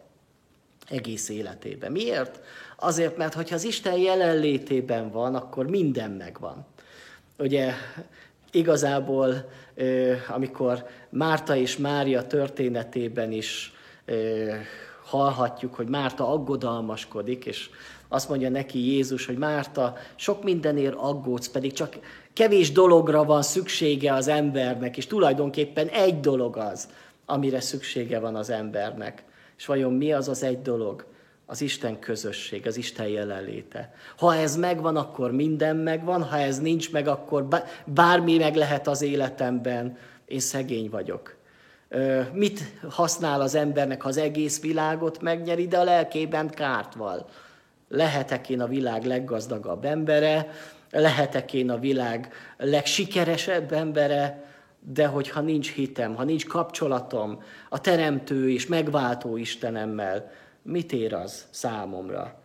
egész 0.90 1.30
életében. 1.30 1.92
Miért? 1.92 2.40
Azért, 2.76 3.18
mert 3.18 3.34
hogyha 3.34 3.56
az 3.56 3.64
Isten 3.64 3.98
jelenlétében 3.98 5.12
van, 5.12 5.36
akkor 5.36 5.68
minden 5.68 6.12
megvan. 6.12 6.66
Ugye 7.38 7.72
igazából, 8.52 9.50
amikor 10.30 10.86
Márta 11.10 11.56
és 11.56 11.78
Mária 11.78 12.28
történetében 12.28 13.32
is 13.32 13.74
hallhatjuk, 15.04 15.76
hogy 15.76 15.88
Márta 15.88 16.32
aggodalmaskodik, 16.32 17.46
és 17.46 17.70
azt 18.08 18.30
mondja 18.30 18.50
neki 18.50 18.80
Jézus, 18.80 19.26
hogy 19.26 19.38
Márta, 19.38 19.98
sok 20.16 20.44
mindenért 20.44 20.96
aggódsz, 20.96 21.48
pedig 21.50 21.74
csak 21.74 21.98
kevés 22.34 22.72
dologra 22.72 23.24
van 23.24 23.42
szüksége 23.42 24.14
az 24.14 24.28
embernek, 24.28 24.98
és 24.98 25.08
tulajdonképpen 25.08 25.88
egy 25.88 26.20
dolog 26.20 26.58
az, 26.58 26.88
amire 27.26 27.60
szüksége 27.60 28.20
van 28.20 28.36
az 28.36 28.50
embernek. 28.50 29.24
És 29.58 29.66
vajon 29.66 29.94
mi 29.94 30.14
az 30.14 30.28
az 30.28 30.44
egy 30.44 30.62
dolog? 30.62 31.06
Az 31.46 31.62
Isten 31.62 32.00
közösség, 32.00 32.68
az 32.68 32.78
Isten 32.78 33.08
jelenléte. 33.08 33.94
Ha 34.18 34.36
ez 34.36 34.56
megvan, 34.56 34.96
akkor 34.96 35.32
minden 35.32 35.76
megvan, 35.76 36.24
ha 36.24 36.38
ez 36.38 36.60
nincs 36.60 36.92
meg, 36.92 37.08
akkor 37.08 37.48
bármi 37.86 38.38
meg 38.38 38.56
lehet 38.56 38.88
az 38.88 39.02
életemben. 39.02 39.98
Én 40.26 40.40
szegény 40.40 40.90
vagyok. 40.90 41.36
Mit 42.34 42.60
használ 42.90 43.42
az 43.42 43.56
embernek, 43.56 44.02
ha 44.02 44.08
az 44.08 44.18
egész 44.18 44.62
világot 44.62 45.22
megnyeri, 45.22 45.68
de 45.68 45.78
a 45.78 45.84
lelkében 45.84 46.50
kárt 46.50 46.94
val? 46.94 47.30
Lehetek 47.90 48.50
én 48.50 48.62
a 48.62 48.68
világ 48.68 49.06
leggazdagabb 49.06 49.86
embere, 49.86 50.50
lehetek 50.92 51.54
én 51.54 51.70
a 51.70 51.80
világ 51.80 52.34
legsikeresebb 52.58 53.72
embere, 53.72 54.44
de 54.80 55.06
hogyha 55.06 55.42
nincs 55.42 55.72
hitem, 55.72 56.16
ha 56.16 56.24
nincs 56.24 56.46
kapcsolatom 56.46 57.44
a 57.70 57.82
Teremtő 57.82 58.52
és 58.52 58.68
megváltó 58.68 59.38
Istenemmel, 59.38 60.32
mit 60.66 60.94
ér 60.94 61.14
az 61.14 61.46
számomra? 61.50 62.40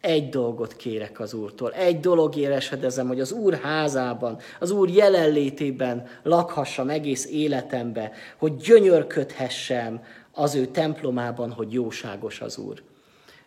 Egy 0.00 0.28
dolgot 0.28 0.76
kérek 0.76 1.20
az 1.20 1.34
Úrtól, 1.34 1.72
egy 1.72 2.00
dolog 2.00 2.36
éresedezem, 2.36 3.06
hogy 3.06 3.20
az 3.20 3.32
Úr 3.32 3.54
házában, 3.54 4.38
az 4.60 4.70
Úr 4.70 4.88
jelenlétében 4.88 6.06
lakhassam 6.22 6.88
egész 6.88 7.26
életembe, 7.26 8.12
hogy 8.36 8.56
gyönyörködhessem 8.56 10.02
az 10.32 10.54
ő 10.54 10.66
templomában, 10.66 11.52
hogy 11.52 11.72
jóságos 11.72 12.40
az 12.40 12.58
Úr. 12.58 12.82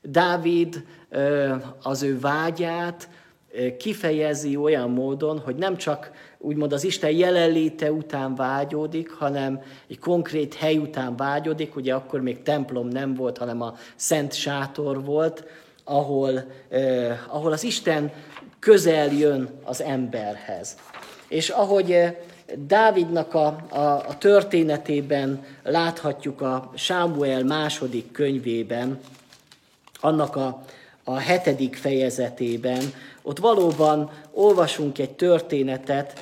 Dávid 0.02 0.84
az 1.82 2.04
ő 2.04 2.20
vágyát 2.20 3.10
kifejezi 3.78 4.56
olyan 4.56 4.90
módon, 4.90 5.40
hogy 5.40 5.56
nem 5.56 5.78
csak 5.78 6.12
úgymond 6.38 6.74
az 6.74 6.84
Isten 6.84 7.12
jelenléte 7.12 7.92
után 7.92 8.36
vágyódik, 8.36 9.12
hanem 9.12 9.62
egy 9.90 10.00
konkrét 10.00 10.54
hely 10.54 10.78
után 10.78 11.16
vágyódik, 11.16 11.76
ugye 11.76 11.94
akkor 11.94 12.22
még 12.22 12.42
templom 12.42 12.88
nem 12.88 13.14
volt, 13.14 13.38
hanem 13.38 13.62
a 13.62 13.76
Szent 13.96 14.34
Sátor 14.34 15.04
volt, 15.04 15.44
ahol, 15.84 16.44
eh, 16.70 17.36
ahol 17.36 17.52
az 17.52 17.64
Isten 17.64 18.12
közel 18.60 19.14
jön 19.14 19.50
az 19.64 19.82
emberhez. 19.82 20.76
És 21.28 21.50
ahogy 21.50 22.18
Dávidnak 22.56 23.34
a, 23.34 23.46
a, 23.70 23.78
a 23.80 24.18
történetében 24.18 25.44
láthatjuk 25.64 26.42
a 26.42 26.72
Sámuel 26.76 27.44
második 27.44 28.12
könyvében, 28.12 29.00
annak 30.00 30.36
a, 30.36 30.64
a 31.04 31.18
hetedik 31.18 31.76
fejezetében, 31.76 32.82
ott 33.28 33.40
valóban 33.40 34.12
olvasunk 34.32 35.00
egy 35.00 35.12
történetet, 35.12 36.14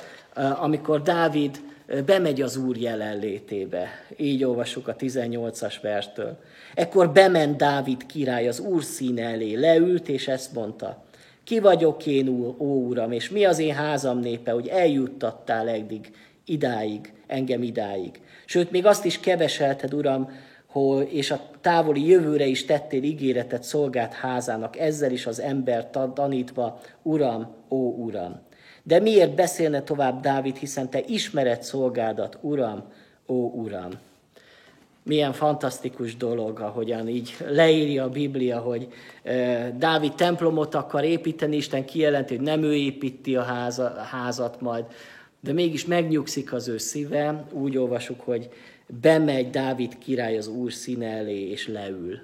amikor 0.58 1.02
Dávid 1.02 1.60
bemegy 2.06 2.42
az 2.42 2.56
Úr 2.56 2.76
jelenlétébe. 2.76 3.88
Így 4.16 4.44
olvasjuk 4.44 4.88
a 4.88 4.96
18-as 4.96 5.74
verstől. 5.82 6.38
Ekkor 6.74 7.10
bement 7.12 7.56
Dávid 7.56 8.06
király 8.06 8.48
az 8.48 8.60
Úr 8.60 8.84
színe 8.84 9.22
elé, 9.22 9.54
leült, 9.54 10.08
és 10.08 10.28
ezt 10.28 10.52
mondta. 10.52 11.04
Ki 11.44 11.60
vagyok 11.60 12.06
én, 12.06 12.28
ó 12.58 12.86
Uram, 12.88 13.12
és 13.12 13.30
mi 13.30 13.44
az 13.44 13.58
én 13.58 13.74
házam 13.74 14.18
népe, 14.18 14.50
hogy 14.50 14.66
eljuttattál 14.66 15.68
eddig, 15.68 16.10
idáig, 16.44 17.12
engem 17.26 17.62
idáig. 17.62 18.20
Sőt, 18.44 18.70
még 18.70 18.86
azt 18.86 19.04
is 19.04 19.20
keveselted, 19.20 19.94
Uram, 19.94 20.30
hogy, 20.76 21.08
és 21.12 21.30
a 21.30 21.40
távoli 21.60 22.06
jövőre 22.06 22.46
is 22.46 22.64
tettél 22.64 23.02
ígéretet 23.02 23.62
szolgált 23.62 24.12
házának, 24.12 24.78
ezzel 24.78 25.10
is 25.10 25.26
az 25.26 25.40
ember 25.40 25.90
tanítva, 26.14 26.80
Uram, 27.02 27.54
ó 27.68 28.04
Uram. 28.04 28.40
De 28.82 29.00
miért 29.00 29.34
beszélne 29.34 29.82
tovább 29.82 30.20
Dávid, 30.20 30.56
hiszen 30.56 30.90
te 30.90 31.00
ismered 31.06 31.62
szolgádat, 31.62 32.38
Uram, 32.40 32.82
ó 33.26 33.34
Uram. 33.34 33.90
Milyen 35.02 35.32
fantasztikus 35.32 36.16
dolog, 36.16 36.60
ahogyan 36.60 37.08
így 37.08 37.36
leírja 37.48 38.04
a 38.04 38.08
Biblia, 38.08 38.58
hogy 38.58 38.88
Dávid 39.76 40.14
templomot 40.14 40.74
akar 40.74 41.04
építeni, 41.04 41.56
Isten 41.56 41.84
kijelenti, 41.84 42.36
hogy 42.36 42.44
nem 42.44 42.62
ő 42.62 42.74
építi 42.74 43.36
a 43.36 43.42
házat 44.10 44.60
majd, 44.60 44.84
de 45.40 45.52
mégis 45.52 45.84
megnyugszik 45.84 46.52
az 46.52 46.68
ő 46.68 46.78
szíve, 46.78 47.44
úgy 47.52 47.76
olvasuk, 47.76 48.20
hogy 48.20 48.48
bemegy 48.86 49.50
Dávid 49.50 49.98
király 49.98 50.36
az 50.36 50.46
Úr 50.46 50.72
színe 50.72 51.06
elé, 51.06 51.50
és 51.50 51.66
leül. 51.66 52.20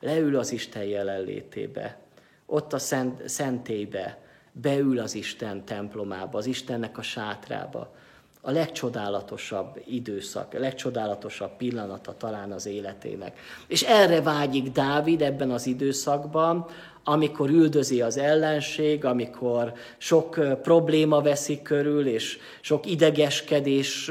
Leül 0.00 0.36
az 0.36 0.52
Isten 0.52 0.84
jelenlétébe. 0.84 1.98
Ott 2.46 2.72
a 2.72 2.78
szent, 2.78 3.28
szentébe 3.28 4.18
beül 4.52 4.98
az 4.98 5.14
Isten 5.14 5.64
templomába, 5.64 6.38
az 6.38 6.46
Istennek 6.46 6.98
a 6.98 7.02
sátrába. 7.02 7.94
A 8.40 8.50
legcsodálatosabb 8.50 9.82
időszak, 9.86 10.54
a 10.54 10.58
legcsodálatosabb 10.58 11.56
pillanata 11.56 12.14
talán 12.16 12.52
az 12.52 12.66
életének. 12.66 13.38
És 13.66 13.82
erre 13.82 14.22
vágyik 14.22 14.72
Dávid 14.72 15.22
ebben 15.22 15.50
az 15.50 15.66
időszakban, 15.66 16.66
amikor 17.04 17.50
üldözi 17.50 18.02
az 18.02 18.16
ellenség, 18.16 19.04
amikor 19.04 19.72
sok 19.98 20.60
probléma 20.62 21.20
veszi 21.20 21.62
körül, 21.62 22.06
és 22.06 22.38
sok 22.60 22.86
idegeskedés 22.86 24.10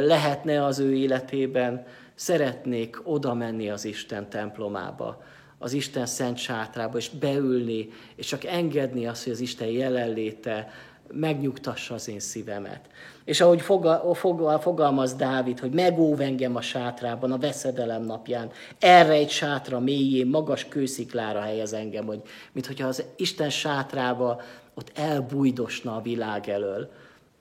lehetne 0.00 0.64
az 0.64 0.78
ő 0.78 0.94
életében, 0.94 1.86
szeretnék 2.14 3.00
oda 3.02 3.34
menni 3.34 3.70
az 3.70 3.84
Isten 3.84 4.28
templomába, 4.28 5.22
az 5.58 5.72
Isten 5.72 6.06
szent 6.06 6.36
sátrába, 6.36 6.98
és 6.98 7.08
beülni, 7.08 7.88
és 8.16 8.26
csak 8.26 8.44
engedni 8.44 9.06
azt, 9.06 9.24
hogy 9.24 9.32
az 9.32 9.40
Isten 9.40 9.68
jelenléte 9.68 10.70
megnyugtassa 11.12 11.94
az 11.94 12.08
én 12.08 12.20
szívemet. 12.20 12.80
És 13.24 13.40
ahogy 13.40 13.60
fogal, 13.60 14.14
fogal, 14.14 14.58
fogalmaz 14.58 15.14
Dávid, 15.14 15.60
hogy 15.60 15.70
megóv 15.70 16.20
engem 16.20 16.56
a 16.56 16.60
sátrában, 16.60 17.32
a 17.32 17.38
veszedelem 17.38 18.02
napján, 18.02 18.50
erre 18.78 19.12
egy 19.12 19.30
sátra 19.30 19.80
mélyén, 19.80 20.26
magas 20.26 20.68
kősziklára 20.68 21.40
helyez 21.40 21.72
engem, 21.72 22.06
hogy 22.06 22.22
mint 22.52 22.66
hogyha 22.66 22.88
az 22.88 23.04
Isten 23.16 23.50
sátrába 23.50 24.40
ott 24.74 24.90
elbújdosna 24.94 25.96
a 25.96 26.02
világ 26.02 26.48
elől, 26.48 26.90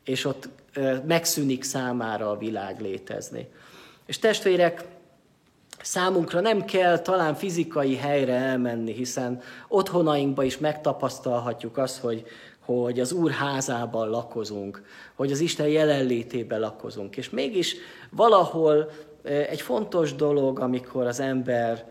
és 0.03 0.25
ott 0.25 0.49
megszűnik 1.05 1.63
számára 1.63 2.29
a 2.29 2.37
világ 2.37 2.81
létezni. 2.81 3.47
És 4.05 4.19
testvérek, 4.19 4.83
Számunkra 5.81 6.39
nem 6.39 6.65
kell 6.65 6.99
talán 6.99 7.35
fizikai 7.35 7.95
helyre 7.95 8.33
elmenni, 8.33 8.93
hiszen 8.93 9.41
otthonainkba 9.67 10.43
is 10.43 10.57
megtapasztalhatjuk 10.57 11.77
azt, 11.77 11.99
hogy, 11.99 12.25
hogy 12.65 12.99
az 12.99 13.11
Úr 13.11 13.31
házában 13.31 14.09
lakozunk, 14.09 14.83
hogy 15.15 15.31
az 15.31 15.39
Isten 15.39 15.67
jelenlétében 15.67 16.59
lakozunk. 16.59 17.17
És 17.17 17.29
mégis 17.29 17.75
valahol 18.09 18.89
egy 19.23 19.61
fontos 19.61 20.15
dolog, 20.15 20.59
amikor 20.59 21.05
az 21.05 21.19
ember 21.19 21.85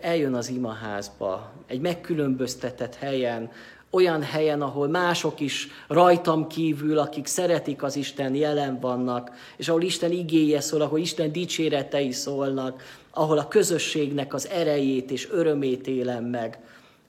eljön 0.00 0.34
az 0.34 0.48
imaházba, 0.48 1.52
egy 1.66 1.80
megkülönböztetett 1.80 2.94
helyen, 2.94 3.50
olyan 3.90 4.22
helyen, 4.22 4.62
ahol 4.62 4.88
mások 4.88 5.40
is 5.40 5.68
rajtam 5.88 6.46
kívül, 6.46 6.98
akik 6.98 7.26
szeretik 7.26 7.82
az 7.82 7.96
Isten, 7.96 8.34
jelen 8.34 8.80
vannak, 8.80 9.30
és 9.56 9.68
ahol 9.68 9.82
Isten 9.82 10.10
igéje 10.10 10.60
szól, 10.60 10.80
ahol 10.80 10.98
Isten 10.98 11.32
dicséretei 11.32 12.10
szólnak, 12.10 12.82
ahol 13.10 13.38
a 13.38 13.48
közösségnek 13.48 14.34
az 14.34 14.48
erejét 14.48 15.10
és 15.10 15.28
örömét 15.30 15.86
élem 15.86 16.24
meg, 16.24 16.58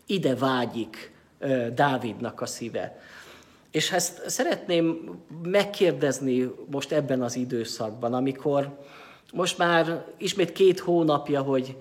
ide 0.05 0.35
vágyik 0.35 1.10
Dávidnak 1.73 2.41
a 2.41 2.45
szíve. 2.45 2.99
És 3.71 3.91
ezt 3.91 4.29
szeretném 4.29 5.17
megkérdezni 5.43 6.55
most 6.71 6.91
ebben 6.91 7.21
az 7.21 7.35
időszakban, 7.35 8.13
amikor 8.13 8.77
most 9.33 9.57
már 9.57 10.05
ismét 10.17 10.51
két 10.51 10.79
hónapja, 10.79 11.41
hogy 11.41 11.77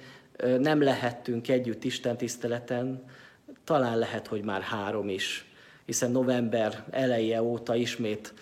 nem 0.59 0.83
lehettünk 0.83 1.49
együtt 1.49 1.85
Isten 1.85 2.17
tiszteleten, 2.17 3.05
talán 3.65 3.99
lehet, 3.99 4.27
hogy 4.27 4.43
már 4.43 4.61
három 4.61 5.09
is, 5.09 5.45
hiszen 5.85 6.11
november 6.11 6.85
eleje 6.91 7.43
óta 7.43 7.75
ismét 7.75 8.35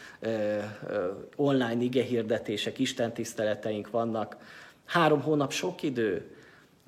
online 1.37 1.83
igehirdetések, 1.83 2.79
Isten 2.79 3.13
tiszteleteink 3.13 3.91
vannak. 3.91 4.37
Három 4.85 5.21
hónap 5.21 5.53
sok 5.53 5.83
idő. 5.83 6.37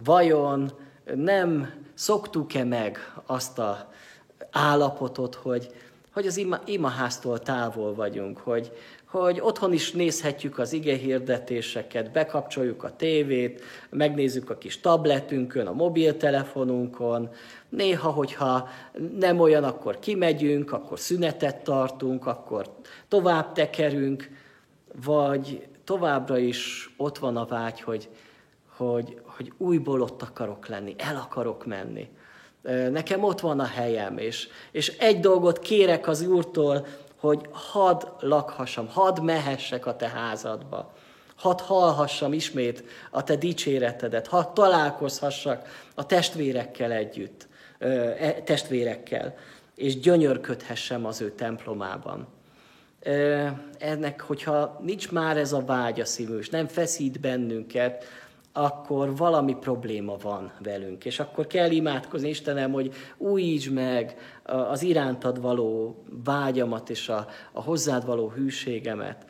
Vajon 0.05 0.73
nem 1.15 1.73
szoktuk-e 1.95 2.65
meg 2.65 3.13
azt 3.27 3.59
a 3.59 3.93
állapotot, 4.51 5.35
hogy, 5.35 5.71
hogy 6.13 6.27
az 6.27 6.37
ima, 6.37 6.59
imaháztól 6.65 7.39
távol 7.39 7.95
vagyunk, 7.95 8.39
hogy, 8.39 8.73
hogy 9.05 9.41
otthon 9.41 9.73
is 9.73 9.93
nézhetjük 9.93 10.59
az 10.59 10.73
ige 10.73 10.97
hirdetéseket, 10.97 12.11
bekapcsoljuk 12.11 12.85
a 12.85 12.97
tévét, 12.97 13.63
megnézzük 13.91 14.51
a 14.51 14.59
kis 14.59 14.81
tabletünkön, 14.81 15.67
a 15.67 15.73
mobiltelefonunkon, 15.73 17.29
néha, 17.69 18.11
hogyha 18.11 18.69
nem 19.19 19.41
olyan, 19.41 19.65
akkor 19.65 19.99
kimegyünk, 19.99 20.73
akkor 20.73 20.99
szünetet 20.99 21.65
tartunk, 21.65 22.27
akkor 22.27 22.67
tovább 23.09 23.53
tekerünk, 23.53 24.31
vagy 25.05 25.67
továbbra 25.85 26.39
is 26.39 26.91
ott 26.97 27.19
van 27.19 27.37
a 27.37 27.45
vágy, 27.45 27.81
hogy, 27.81 28.09
hogy, 28.77 29.21
hogy 29.25 29.53
újból 29.57 30.03
ott 30.03 30.23
akarok 30.23 30.67
lenni, 30.67 30.95
el 30.99 31.17
akarok 31.17 31.67
menni. 31.67 32.09
Nekem 32.91 33.25
ott 33.25 33.41
van 33.41 33.61
a 33.61 33.67
helyem, 33.67 34.19
és, 34.19 34.49
és 34.71 34.97
egy 34.99 35.21
dolgot 35.21 35.59
kérek 35.59 36.09
az 36.09 36.27
Úrtól, 36.27 36.87
hogy 37.17 37.49
hadd 37.51 38.03
lakhassam, 38.21 38.89
hadd 38.89 39.23
mehessek 39.23 39.87
a 39.87 39.97
te 39.97 40.09
házadba, 40.09 40.93
hadd 41.37 41.61
hallhassam 41.61 42.33
ismét 42.33 42.85
a 43.11 43.25
te 43.25 43.37
dicséretedet, 43.37 44.27
hadd 44.27 44.55
találkozhassak 44.55 45.89
a 45.95 46.07
testvérekkel 46.07 46.93
együtt, 46.93 47.49
e, 47.79 48.33
testvérekkel, 48.33 49.35
és 49.75 49.99
gyönyörködhessem 49.99 51.07
az 51.07 51.21
ő 51.21 51.31
templomában. 51.31 52.29
Ennek, 53.79 54.21
hogyha 54.21 54.81
nincs 54.83 55.11
már 55.11 55.37
ez 55.37 55.53
a 55.53 55.65
vágy 55.65 56.01
a 56.01 56.05
szívünk, 56.05 56.41
és 56.41 56.49
nem 56.49 56.67
feszít 56.67 57.21
bennünket, 57.21 58.05
akkor 58.53 59.17
valami 59.17 59.55
probléma 59.55 60.17
van 60.23 60.53
velünk. 60.63 61.05
És 61.05 61.21
akkor 61.21 61.47
kell 61.47 61.71
imádkozni 61.71 62.29
Istenem, 62.29 62.73
hogy 62.73 62.95
újítsd 63.17 63.73
meg 63.73 64.17
az 64.43 64.83
irántad 64.83 65.41
való 65.41 65.97
vágyamat 66.25 66.91
és 66.91 67.09
a, 67.09 67.27
a 67.53 67.63
hozzád 67.63 68.07
való 68.07 68.29
hűségemet. 68.29 69.27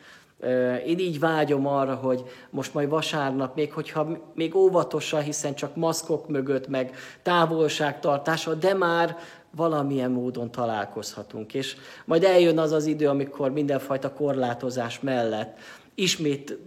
Én 0.85 0.99
így 0.99 1.19
vágyom 1.19 1.67
arra, 1.67 1.95
hogy 1.95 2.23
most 2.49 2.73
majd 2.73 2.89
vasárnap, 2.89 3.55
még 3.55 3.73
hogyha 3.73 4.17
még 4.33 4.55
óvatosan, 4.55 5.21
hiszen 5.21 5.55
csak 5.55 5.75
maszkok 5.75 6.27
mögött, 6.27 6.67
meg 6.67 6.95
távolságtartása, 7.21 8.53
de 8.53 8.73
már 8.73 9.17
valamilyen 9.55 10.11
módon 10.11 10.51
találkozhatunk. 10.51 11.53
És 11.53 11.75
majd 12.05 12.23
eljön 12.23 12.57
az 12.59 12.71
az 12.71 12.85
idő, 12.85 13.07
amikor 13.07 13.51
mindenfajta 13.51 14.13
korlátozás 14.13 14.99
mellett 14.99 15.57
ismét 15.95 16.57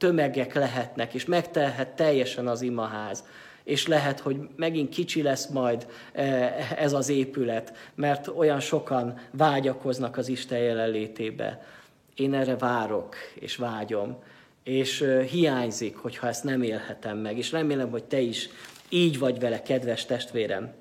tömegek 0.00 0.54
lehetnek, 0.54 1.14
és 1.14 1.24
megtelhet 1.24 1.88
teljesen 1.88 2.46
az 2.46 2.62
imaház. 2.62 3.24
És 3.64 3.86
lehet, 3.86 4.20
hogy 4.20 4.36
megint 4.56 4.88
kicsi 4.88 5.22
lesz 5.22 5.46
majd 5.46 5.86
eh, 6.12 6.82
ez 6.82 6.92
az 6.92 7.08
épület, 7.08 7.72
mert 7.94 8.28
olyan 8.28 8.60
sokan 8.60 9.18
vágyakoznak 9.30 10.16
az 10.16 10.28
Isten 10.28 10.58
jelenlétébe. 10.58 11.66
Én 12.14 12.34
erre 12.34 12.56
várok, 12.56 13.16
és 13.34 13.56
vágyom, 13.56 14.22
és 14.64 15.00
eh, 15.00 15.24
hiányzik, 15.24 15.96
hogyha 15.96 16.28
ezt 16.28 16.44
nem 16.44 16.62
élhetem 16.62 17.18
meg, 17.18 17.38
és 17.38 17.52
remélem, 17.52 17.90
hogy 17.90 18.04
te 18.04 18.20
is 18.20 18.48
így 18.88 19.18
vagy 19.18 19.40
vele, 19.40 19.62
kedves 19.62 20.04
testvérem. 20.06 20.72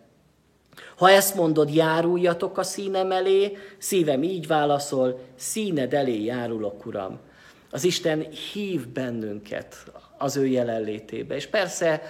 Ha 0.96 1.10
ezt 1.10 1.36
mondod, 1.36 1.74
járuljatok 1.74 2.58
a 2.58 2.64
színem 2.64 3.12
elé, 3.12 3.58
szívem 3.78 4.24
így 4.24 4.48
válaszol, 4.48 5.20
színed 5.36 5.94
elé 5.94 6.24
járulok, 6.24 6.86
Uram. 6.86 7.20
Az 7.72 7.84
Isten 7.84 8.28
hív 8.52 8.88
bennünket 8.88 9.92
az 10.18 10.38
ő 10.38 10.48
jelenlétébe. 10.48 11.36
És 11.36 11.48
persze, 11.48 12.02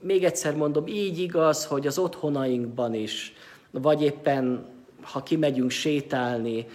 még 0.00 0.24
egyszer 0.24 0.54
mondom, 0.54 0.86
így 0.86 1.18
igaz, 1.18 1.64
hogy 1.64 1.86
az 1.86 1.98
otthonainkban 1.98 2.94
is, 2.94 3.32
vagy 3.70 4.02
éppen, 4.02 4.66
ha 5.02 5.22
kimegyünk 5.22 5.70
sétálni 5.70 6.66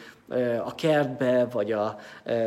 a 0.63 0.75
kertbe, 0.75 1.45
vagy, 1.45 1.71
a, 1.71 1.99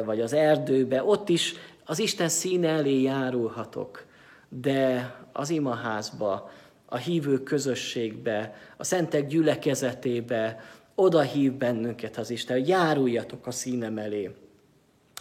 vagy 0.04 0.20
az 0.20 0.32
erdőbe, 0.32 1.04
ott 1.04 1.28
is 1.28 1.54
az 1.84 1.98
Isten 1.98 2.28
színe 2.28 2.68
elé 2.68 3.02
járulhatok. 3.02 4.04
De 4.48 5.14
az 5.32 5.50
imaházba, 5.50 6.50
a 6.86 6.96
hívő 6.96 7.42
közösségbe, 7.42 8.54
a 8.76 8.84
szentek 8.84 9.26
gyülekezetébe, 9.26 10.60
oda 10.94 11.20
hív 11.20 11.52
bennünket 11.52 12.16
az 12.16 12.30
Isten, 12.30 12.58
hogy 12.58 12.68
járuljatok 12.68 13.46
a 13.46 13.50
színem 13.50 13.98
elé. 13.98 14.30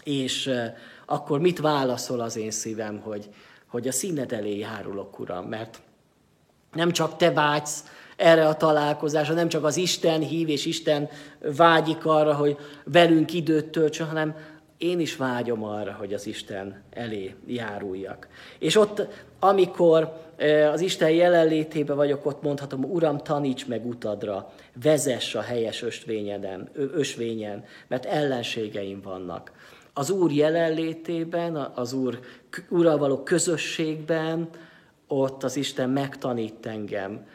És 0.03 0.51
akkor 1.05 1.39
mit 1.39 1.59
válaszol 1.59 2.19
az 2.19 2.35
én 2.35 2.51
szívem, 2.51 2.99
hogy, 2.99 3.29
hogy 3.67 3.87
a 3.87 3.91
színed 3.91 4.31
elé 4.31 4.57
járulok, 4.57 5.19
Uram, 5.19 5.45
mert 5.45 5.81
nem 6.73 6.91
csak 6.91 7.17
te 7.17 7.31
vágysz 7.31 7.83
erre 8.15 8.47
a 8.47 8.55
találkozásra, 8.55 9.33
nem 9.33 9.47
csak 9.47 9.63
az 9.63 9.77
Isten 9.77 10.21
hív, 10.21 10.49
és 10.49 10.65
Isten 10.65 11.09
vágyik 11.55 12.05
arra, 12.05 12.33
hogy 12.35 12.57
velünk 12.83 13.33
időt 13.33 13.65
töltsön, 13.65 14.07
hanem 14.07 14.35
én 14.77 14.99
is 14.99 15.15
vágyom 15.15 15.63
arra, 15.63 15.91
hogy 15.91 16.13
az 16.13 16.27
Isten 16.27 16.81
elé 16.89 17.35
járuljak. 17.47 18.27
És 18.59 18.75
ott, 18.75 19.07
amikor 19.39 20.21
az 20.71 20.81
Isten 20.81 21.09
jelenlétébe 21.09 21.93
vagyok, 21.93 22.25
ott 22.25 22.41
mondhatom, 22.41 22.83
Uram, 22.83 23.17
taníts 23.17 23.67
meg 23.67 23.85
utadra, 23.85 24.53
vezess 24.83 25.35
a 25.35 25.41
helyes 25.41 25.81
ösvényeden, 25.81 26.69
ösvényen, 26.73 27.63
mert 27.87 28.05
ellenségeim 28.05 29.01
vannak 29.01 29.51
az 29.93 30.09
Úr 30.09 30.31
jelenlétében, 30.31 31.55
az 31.55 31.93
Úr 31.93 32.19
Úrral 32.69 32.97
való 32.97 33.23
közösségben, 33.23 34.49
ott 35.07 35.43
az 35.43 35.55
Isten 35.55 35.89
megtanít 35.89 36.65
engem, 36.65 37.25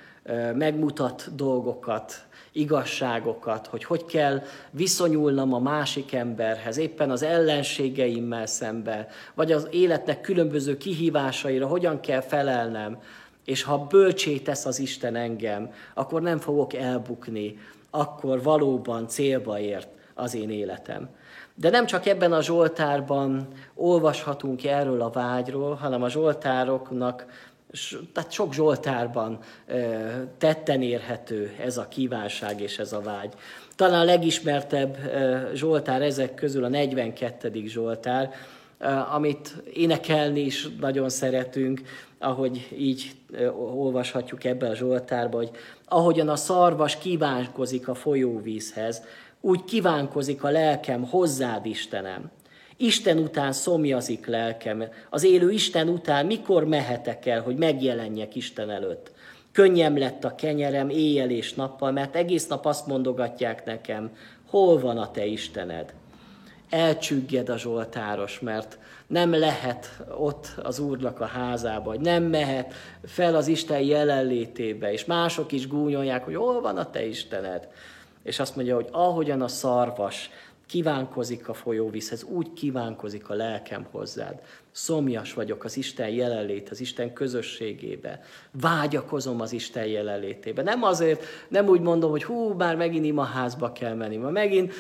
megmutat 0.54 1.34
dolgokat, 1.34 2.26
igazságokat, 2.52 3.66
hogy 3.66 3.84
hogy 3.84 4.04
kell 4.04 4.42
viszonyulnom 4.70 5.52
a 5.52 5.58
másik 5.58 6.12
emberhez, 6.12 6.76
éppen 6.76 7.10
az 7.10 7.22
ellenségeimmel 7.22 8.46
szemben, 8.46 9.06
vagy 9.34 9.52
az 9.52 9.68
életnek 9.70 10.20
különböző 10.20 10.76
kihívásaira, 10.76 11.66
hogyan 11.66 12.00
kell 12.00 12.20
felelnem, 12.20 12.98
és 13.44 13.62
ha 13.62 13.86
bölcsé 13.86 14.38
tesz 14.38 14.64
az 14.64 14.78
Isten 14.78 15.16
engem, 15.16 15.72
akkor 15.94 16.22
nem 16.22 16.38
fogok 16.38 16.74
elbukni, 16.74 17.58
akkor 17.90 18.42
valóban 18.42 19.08
célba 19.08 19.58
ért 19.58 19.88
az 20.14 20.34
én 20.34 20.50
életem. 20.50 21.08
De 21.60 21.70
nem 21.70 21.86
csak 21.86 22.06
ebben 22.06 22.32
a 22.32 22.42
Zsoltárban 22.42 23.48
olvashatunk 23.74 24.64
erről 24.64 25.02
a 25.02 25.10
vágyról, 25.10 25.74
hanem 25.74 26.02
a 26.02 26.08
Zsoltároknak 26.08 27.26
Tehát 28.12 28.32
sok 28.32 28.54
Zsoltárban 28.54 29.38
tetten 30.38 30.82
érhető 30.82 31.56
ez 31.60 31.76
a 31.76 31.88
kívánság 31.88 32.60
és 32.60 32.78
ez 32.78 32.92
a 32.92 33.00
vágy. 33.00 33.32
Talán 33.76 34.00
a 34.00 34.04
legismertebb 34.04 34.96
Zsoltár 35.54 36.02
ezek 36.02 36.34
közül 36.34 36.64
a 36.64 36.68
42. 36.68 37.66
Zsoltár, 37.66 38.30
amit 39.14 39.62
énekelni 39.72 40.40
is 40.40 40.68
nagyon 40.80 41.08
szeretünk, 41.08 41.80
ahogy 42.18 42.68
így 42.78 43.10
olvashatjuk 43.56 44.44
ebbe 44.44 44.68
a 44.68 44.74
Zsoltárba, 44.74 45.36
hogy 45.36 45.50
ahogyan 45.84 46.28
a 46.28 46.36
szarvas 46.36 46.98
kívánkozik 46.98 47.88
a 47.88 47.94
folyóvízhez, 47.94 49.02
úgy 49.40 49.64
kívánkozik 49.64 50.44
a 50.44 50.50
lelkem 50.50 51.04
hozzád, 51.04 51.66
Istenem. 51.66 52.30
Isten 52.76 53.18
után 53.18 53.52
szomjazik 53.52 54.26
lelkem, 54.26 54.84
az 55.10 55.24
élő 55.24 55.50
Isten 55.50 55.88
után 55.88 56.26
mikor 56.26 56.64
mehetek 56.64 57.26
el, 57.26 57.42
hogy 57.42 57.56
megjelenjek 57.56 58.34
Isten 58.34 58.70
előtt. 58.70 59.10
Könnyem 59.52 59.98
lett 59.98 60.24
a 60.24 60.34
kenyerem 60.34 60.88
éjjel 60.88 61.30
és 61.30 61.54
nappal, 61.54 61.92
mert 61.92 62.16
egész 62.16 62.46
nap 62.46 62.66
azt 62.66 62.86
mondogatják 62.86 63.64
nekem, 63.64 64.10
hol 64.46 64.80
van 64.80 64.98
a 64.98 65.10
te 65.10 65.24
Istened. 65.24 65.94
Elcsügged 66.70 67.48
a 67.48 67.58
Zsoltáros, 67.58 68.40
mert 68.40 68.78
nem 69.06 69.34
lehet 69.34 70.02
ott 70.18 70.46
az 70.62 70.78
Úrnak 70.78 71.20
a 71.20 71.26
házába, 71.26 71.90
hogy 71.90 72.00
nem 72.00 72.22
mehet 72.22 72.74
fel 73.04 73.36
az 73.36 73.46
Isten 73.46 73.80
jelenlétébe, 73.80 74.92
és 74.92 75.04
mások 75.04 75.52
is 75.52 75.68
gúnyolják, 75.68 76.24
hogy 76.24 76.34
hol 76.34 76.60
van 76.60 76.76
a 76.76 76.90
te 76.90 77.06
Istened. 77.06 77.68
És 78.28 78.38
azt 78.38 78.56
mondja, 78.56 78.74
hogy 78.74 78.88
ahogyan 78.90 79.42
a 79.42 79.48
szarvas 79.48 80.30
kívánkozik 80.66 81.48
a 81.48 81.54
folyóvízhez, 81.54 82.22
úgy 82.22 82.52
kívánkozik 82.52 83.28
a 83.28 83.34
lelkem 83.34 83.86
hozzád. 83.90 84.40
Szomjas 84.70 85.34
vagyok 85.34 85.64
az 85.64 85.76
Isten 85.76 86.08
jelenlét, 86.08 86.68
az 86.68 86.80
Isten 86.80 87.12
közösségébe. 87.12 88.20
Vágyakozom 88.50 89.40
az 89.40 89.52
Isten 89.52 89.86
jelenlétébe. 89.86 90.62
Nem 90.62 90.82
azért, 90.82 91.24
nem 91.48 91.68
úgy 91.68 91.80
mondom, 91.80 92.10
hogy 92.10 92.24
hú, 92.24 92.52
már 92.52 92.76
megint 92.76 93.04
imaházba 93.04 93.72
kell 93.72 93.94
menni, 93.94 94.16
ma 94.16 94.30
megint 94.30 94.72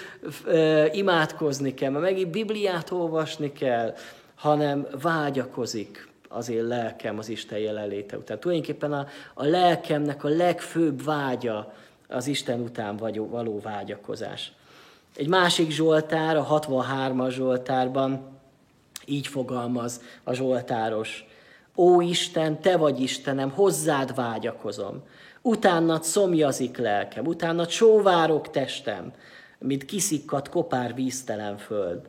ö, 0.44 0.84
imádkozni 0.92 1.74
kell, 1.74 1.90
ma 1.90 1.98
megint 1.98 2.30
Bibliát 2.30 2.90
olvasni 2.90 3.52
kell, 3.52 3.94
hanem 4.34 4.86
vágyakozik 5.02 6.08
az 6.28 6.48
én 6.48 6.64
lelkem 6.64 7.18
az 7.18 7.28
Isten 7.28 7.58
jelenléte 7.58 8.16
után. 8.16 8.40
Tulajdonképpen 8.40 8.92
a, 8.92 9.06
a 9.34 9.44
lelkemnek 9.44 10.24
a 10.24 10.28
legfőbb 10.28 11.04
vágya 11.04 11.72
az 12.08 12.26
Isten 12.26 12.60
után 12.60 12.96
való 13.30 13.60
vágyakozás. 13.60 14.52
Egy 15.16 15.28
másik 15.28 15.70
Zsoltár, 15.70 16.36
a 16.36 16.46
63-as 16.46 17.30
Zsoltárban 17.30 18.38
így 19.04 19.26
fogalmaz 19.26 20.00
a 20.24 20.32
Zsoltáros. 20.32 21.26
Ó 21.76 22.00
Isten, 22.00 22.60
te 22.60 22.76
vagy 22.76 23.00
Istenem, 23.00 23.50
hozzád 23.50 24.14
vágyakozom. 24.14 25.02
Utánad 25.42 26.04
szomjazik 26.04 26.76
lelkem, 26.76 27.26
utánad 27.26 27.68
sóvárok 27.68 28.50
testem, 28.50 29.12
mint 29.58 29.84
kiszikkat 29.84 30.48
kopár 30.48 30.94
víztelen 30.94 31.56
föld. 31.56 32.08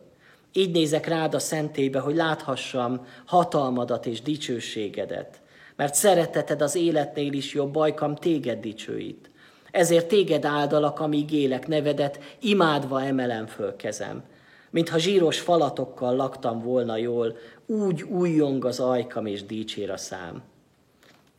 Így 0.53 0.71
nézek 0.71 1.07
rád 1.07 1.33
a 1.33 1.39
szentébe, 1.39 1.99
hogy 1.99 2.15
láthassam 2.15 3.05
hatalmadat 3.25 4.05
és 4.05 4.21
dicsőségedet. 4.21 5.41
Mert 5.75 5.93
szereteted 5.93 6.61
az 6.61 6.75
életnél 6.75 7.33
is 7.33 7.53
jobb, 7.53 7.71
bajkam 7.71 8.15
téged 8.15 8.59
dicsőít. 8.59 9.28
Ezért 9.71 10.07
téged 10.07 10.45
áldalak, 10.45 10.99
amíg 10.99 11.31
élek 11.31 11.67
nevedet, 11.67 12.19
imádva 12.39 13.03
emelem 13.03 13.45
föl 13.45 13.75
kezem. 13.75 14.23
Mintha 14.69 14.97
zsíros 14.97 15.39
falatokkal 15.39 16.15
laktam 16.15 16.61
volna 16.61 16.97
jól, 16.97 17.37
úgy 17.65 18.01
újjong 18.01 18.65
az 18.65 18.79
ajkam 18.79 19.25
és 19.25 19.43
dicsér 19.43 19.91
a 19.91 19.97
szám. 19.97 20.41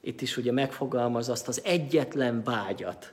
Itt 0.01 0.21
is 0.21 0.37
ugye 0.37 0.53
megfogalmaz 0.53 1.29
azt 1.29 1.49
az 1.49 1.61
egyetlen 1.65 2.43
vágyat, 2.45 3.13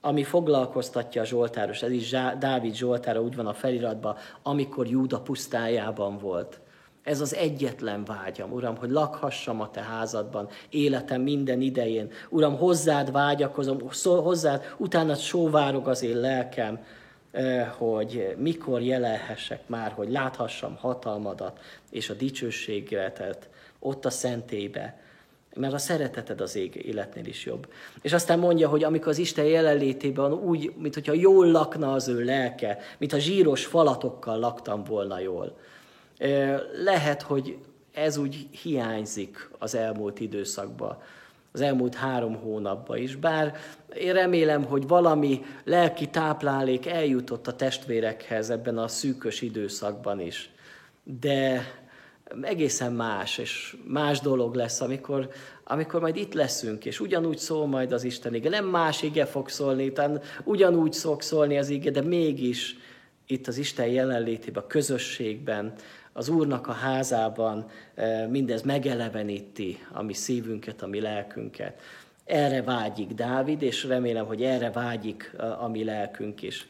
ami 0.00 0.22
foglalkoztatja 0.22 1.22
a 1.22 1.24
Zsoltáros, 1.24 1.82
ez 1.82 1.90
is 1.90 2.10
Dávid 2.38 2.74
Zsoltára 2.74 3.22
úgy 3.22 3.36
van 3.36 3.46
a 3.46 3.54
feliratban, 3.54 4.16
amikor 4.42 4.86
Júda 4.86 5.20
pusztájában 5.20 6.18
volt. 6.18 6.60
Ez 7.02 7.20
az 7.20 7.34
egyetlen 7.34 8.04
vágyam, 8.04 8.52
Uram, 8.52 8.76
hogy 8.76 8.90
lakhassam 8.90 9.60
a 9.60 9.70
Te 9.70 9.80
házadban, 9.80 10.48
életem 10.70 11.22
minden 11.22 11.60
idején. 11.60 12.12
Uram, 12.28 12.56
hozzád 12.56 13.12
vágyakozom, 13.12 13.78
hozzád, 14.04 14.74
utána 14.76 15.14
sóvárog 15.14 15.88
az 15.88 16.02
én 16.02 16.16
lelkem, 16.16 16.84
eh, 17.30 17.68
hogy 17.76 18.34
mikor 18.38 18.80
jelenhessek 18.82 19.68
már, 19.68 19.92
hogy 19.92 20.10
láthassam 20.10 20.76
hatalmadat 20.76 21.58
és 21.90 22.10
a 22.10 22.14
dicsőségetet 22.14 23.48
ott 23.78 24.04
a 24.04 24.10
szentébe, 24.10 24.98
mert 25.54 25.72
a 25.72 25.78
szereteted 25.78 26.40
az 26.40 26.56
ég 26.56 26.74
életnél 26.74 27.26
is 27.26 27.44
jobb. 27.44 27.68
És 28.02 28.12
aztán 28.12 28.38
mondja, 28.38 28.68
hogy 28.68 28.84
amikor 28.84 29.08
az 29.08 29.18
Isten 29.18 29.44
jelenlétében 29.44 30.32
úgy, 30.32 30.72
mintha 30.76 31.12
jól 31.12 31.50
lakna 31.50 31.92
az 31.92 32.08
ő 32.08 32.24
lelke, 32.24 32.78
mintha 32.98 33.18
zsíros 33.18 33.66
falatokkal 33.66 34.38
laktam 34.38 34.84
volna 34.84 35.18
jól. 35.18 35.56
Lehet, 36.84 37.22
hogy 37.22 37.58
ez 37.94 38.16
úgy 38.16 38.48
hiányzik 38.62 39.50
az 39.58 39.74
elmúlt 39.74 40.20
időszakban, 40.20 41.02
az 41.52 41.60
elmúlt 41.60 41.94
három 41.94 42.36
hónapban 42.36 42.96
is, 42.96 43.16
bár 43.16 43.56
én 43.94 44.12
remélem, 44.12 44.64
hogy 44.64 44.88
valami 44.88 45.44
lelki 45.64 46.06
táplálék 46.08 46.86
eljutott 46.86 47.46
a 47.46 47.56
testvérekhez 47.56 48.50
ebben 48.50 48.78
a 48.78 48.88
szűkös 48.88 49.42
időszakban 49.42 50.20
is. 50.20 50.50
De 51.20 51.64
egészen 52.42 52.92
más, 52.92 53.38
és 53.38 53.76
más 53.84 54.20
dolog 54.20 54.54
lesz, 54.54 54.80
amikor, 54.80 55.30
amikor 55.64 56.00
majd 56.00 56.16
itt 56.16 56.34
leszünk, 56.34 56.84
és 56.84 57.00
ugyanúgy 57.00 57.38
szól 57.38 57.66
majd 57.66 57.92
az 57.92 58.04
Isten 58.04 58.34
ige. 58.34 58.48
Nem 58.48 58.66
más 58.66 59.02
ige 59.02 59.24
fog 59.24 59.48
szólni, 59.48 59.92
talán 59.92 60.20
ugyanúgy 60.44 60.92
szok 60.92 61.22
szólni 61.22 61.58
az 61.58 61.68
ige, 61.68 61.90
de 61.90 62.02
mégis 62.02 62.76
itt 63.26 63.46
az 63.46 63.58
Isten 63.58 63.86
jelenlétében, 63.86 64.62
a 64.62 64.66
közösségben, 64.66 65.72
az 66.12 66.28
Úrnak 66.28 66.66
a 66.66 66.72
házában 66.72 67.66
mindez 68.28 68.62
megeleveníti 68.62 69.78
a 69.92 70.02
mi 70.02 70.12
szívünket, 70.12 70.82
a 70.82 70.86
mi 70.86 71.00
lelkünket. 71.00 71.80
Erre 72.24 72.62
vágyik 72.62 73.08
Dávid, 73.08 73.62
és 73.62 73.84
remélem, 73.84 74.26
hogy 74.26 74.42
erre 74.42 74.70
vágyik 74.70 75.32
a 75.60 75.68
mi 75.68 75.84
lelkünk 75.84 76.42
is. 76.42 76.66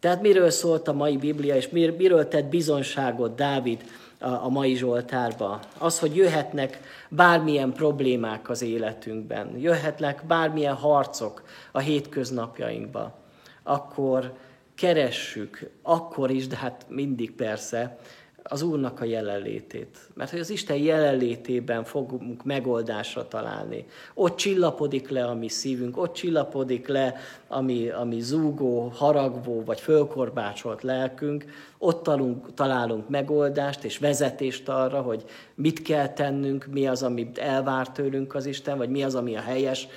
Tehát 0.00 0.22
miről 0.22 0.50
szólt 0.50 0.88
a 0.88 0.92
mai 0.92 1.16
Biblia, 1.16 1.56
és 1.56 1.68
miről 1.68 2.28
tett 2.28 2.44
bizonságot 2.44 3.34
Dávid 3.34 3.84
a 4.18 4.48
mai 4.48 4.74
Zsoltárba? 4.74 5.60
Az, 5.78 5.98
hogy 5.98 6.16
jöhetnek 6.16 6.80
bármilyen 7.08 7.72
problémák 7.72 8.48
az 8.50 8.62
életünkben, 8.62 9.58
jöhetnek 9.58 10.24
bármilyen 10.26 10.74
harcok 10.74 11.42
a 11.72 11.78
hétköznapjainkba, 11.78 13.18
akkor 13.62 14.32
keressük, 14.74 15.70
akkor 15.82 16.30
is, 16.30 16.46
de 16.46 16.56
hát 16.56 16.86
mindig 16.88 17.32
persze, 17.32 17.98
az 18.48 18.62
Úrnak 18.62 19.00
a 19.00 19.04
jelenlétét. 19.04 19.98
Mert 20.14 20.30
hogy 20.30 20.40
az 20.40 20.50
Isten 20.50 20.76
jelenlétében 20.76 21.84
fogunk 21.84 22.44
megoldásra 22.44 23.28
találni. 23.28 23.86
Ott 24.14 24.36
csillapodik 24.36 25.08
le 25.08 25.24
a 25.24 25.34
mi 25.34 25.48
szívünk, 25.48 25.96
ott 25.96 26.12
csillapodik 26.12 26.86
le 26.86 27.14
a 27.46 27.60
mi, 27.60 27.88
a 27.88 28.04
mi 28.04 28.20
zúgó, 28.20 28.92
haragvó 28.94 29.62
vagy 29.64 29.80
fölkorbácsolt 29.80 30.82
lelkünk, 30.82 31.44
ott 31.78 32.02
talunk, 32.02 32.54
találunk 32.54 33.08
megoldást 33.08 33.84
és 33.84 33.98
vezetést 33.98 34.68
arra, 34.68 35.00
hogy 35.00 35.24
mit 35.54 35.82
kell 35.82 36.08
tennünk, 36.08 36.66
mi 36.70 36.86
az, 36.86 37.02
amit 37.02 37.38
elvár 37.38 37.90
tőlünk 37.90 38.34
az 38.34 38.46
Isten, 38.46 38.76
vagy 38.76 38.90
mi 38.90 39.02
az, 39.02 39.14
ami 39.14 39.36
a 39.36 39.40
helyes 39.40 39.88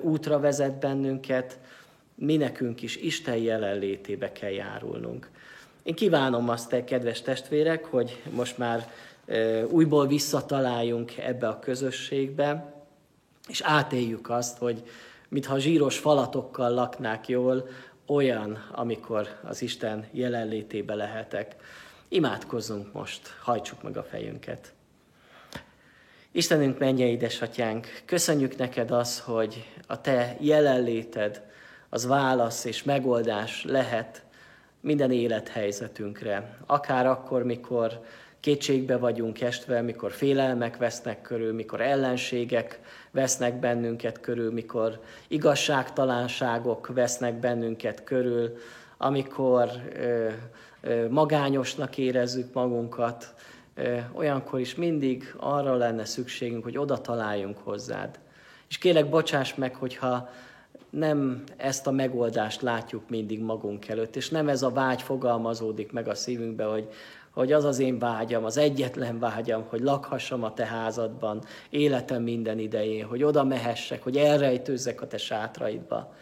útra 0.00 0.40
vezet 0.40 0.78
bennünket. 0.78 1.58
Mi 2.14 2.36
nekünk 2.36 2.82
is 2.82 2.96
Isten 2.96 3.36
jelenlétébe 3.36 4.32
kell 4.32 4.50
járulnunk. 4.50 5.30
Én 5.86 5.94
kívánom 5.94 6.48
azt, 6.48 6.68
te 6.68 6.84
kedves 6.84 7.22
testvérek, 7.22 7.84
hogy 7.84 8.22
most 8.30 8.58
már 8.58 8.90
újból 9.68 10.06
visszataláljunk 10.06 11.16
ebbe 11.16 11.48
a 11.48 11.58
közösségbe, 11.58 12.74
és 13.48 13.60
átéljük 13.60 14.30
azt, 14.30 14.58
hogy 14.58 14.82
mintha 15.28 15.58
zsíros 15.58 15.98
falatokkal 15.98 16.70
laknák 16.70 17.28
jól, 17.28 17.68
olyan, 18.06 18.68
amikor 18.72 19.28
az 19.42 19.62
Isten 19.62 20.06
jelenlétébe 20.10 20.94
lehetek. 20.94 21.56
Imádkozzunk 22.08 22.92
most, 22.92 23.36
hajtsuk 23.42 23.82
meg 23.82 23.96
a 23.96 24.02
fejünket. 24.02 24.72
Istenünk, 26.32 26.78
menje 26.78 27.06
édesatyánk, 27.06 27.86
köszönjük 28.04 28.56
neked 28.56 28.90
az, 28.90 29.20
hogy 29.20 29.64
a 29.86 30.00
te 30.00 30.36
jelenléted 30.40 31.42
az 31.88 32.06
válasz 32.06 32.64
és 32.64 32.82
megoldás 32.82 33.64
lehet 33.64 34.25
minden 34.86 35.10
élethelyzetünkre. 35.10 36.56
Akár 36.66 37.06
akkor, 37.06 37.42
mikor 37.42 38.00
kétségbe 38.40 38.96
vagyunk 38.96 39.40
estve, 39.40 39.80
mikor 39.80 40.12
félelmek 40.12 40.76
vesznek 40.76 41.22
körül, 41.22 41.52
mikor 41.52 41.80
ellenségek 41.80 42.80
vesznek 43.10 43.58
bennünket 43.58 44.20
körül, 44.20 44.52
mikor 44.52 45.00
igazságtalanságok 45.28 46.86
vesznek 46.86 47.34
bennünket 47.34 48.04
körül, 48.04 48.56
amikor 48.96 49.70
ö, 49.94 50.28
ö, 50.80 51.08
magányosnak 51.08 51.98
érezzük 51.98 52.52
magunkat, 52.52 53.34
olyankor 54.12 54.60
is 54.60 54.74
mindig 54.74 55.34
arra 55.36 55.74
lenne 55.74 56.04
szükségünk, 56.04 56.64
hogy 56.64 56.78
oda 56.78 57.00
találjunk 57.00 57.58
hozzád. 57.58 58.18
És 58.68 58.78
kérlek, 58.78 59.08
bocsáss 59.08 59.54
meg, 59.54 59.74
hogyha 59.74 60.28
nem 60.90 61.42
ezt 61.56 61.86
a 61.86 61.90
megoldást 61.90 62.62
látjuk 62.62 63.08
mindig 63.08 63.40
magunk 63.40 63.88
előtt, 63.88 64.16
és 64.16 64.28
nem 64.28 64.48
ez 64.48 64.62
a 64.62 64.70
vágy 64.70 65.02
fogalmazódik 65.02 65.92
meg 65.92 66.08
a 66.08 66.14
szívünkbe, 66.14 66.64
hogy, 66.64 66.88
hogy 67.30 67.52
az 67.52 67.64
az 67.64 67.78
én 67.78 67.98
vágyam, 67.98 68.44
az 68.44 68.56
egyetlen 68.56 69.18
vágyam, 69.18 69.64
hogy 69.68 69.80
lakhassam 69.80 70.42
a 70.42 70.54
te 70.54 70.66
házadban 70.66 71.44
életem 71.70 72.22
minden 72.22 72.58
idején, 72.58 73.04
hogy 73.04 73.22
oda 73.22 73.44
mehessek, 73.44 74.02
hogy 74.02 74.16
elrejtőzzek 74.16 75.02
a 75.02 75.06
te 75.06 75.16
sátraidba. 75.18 76.14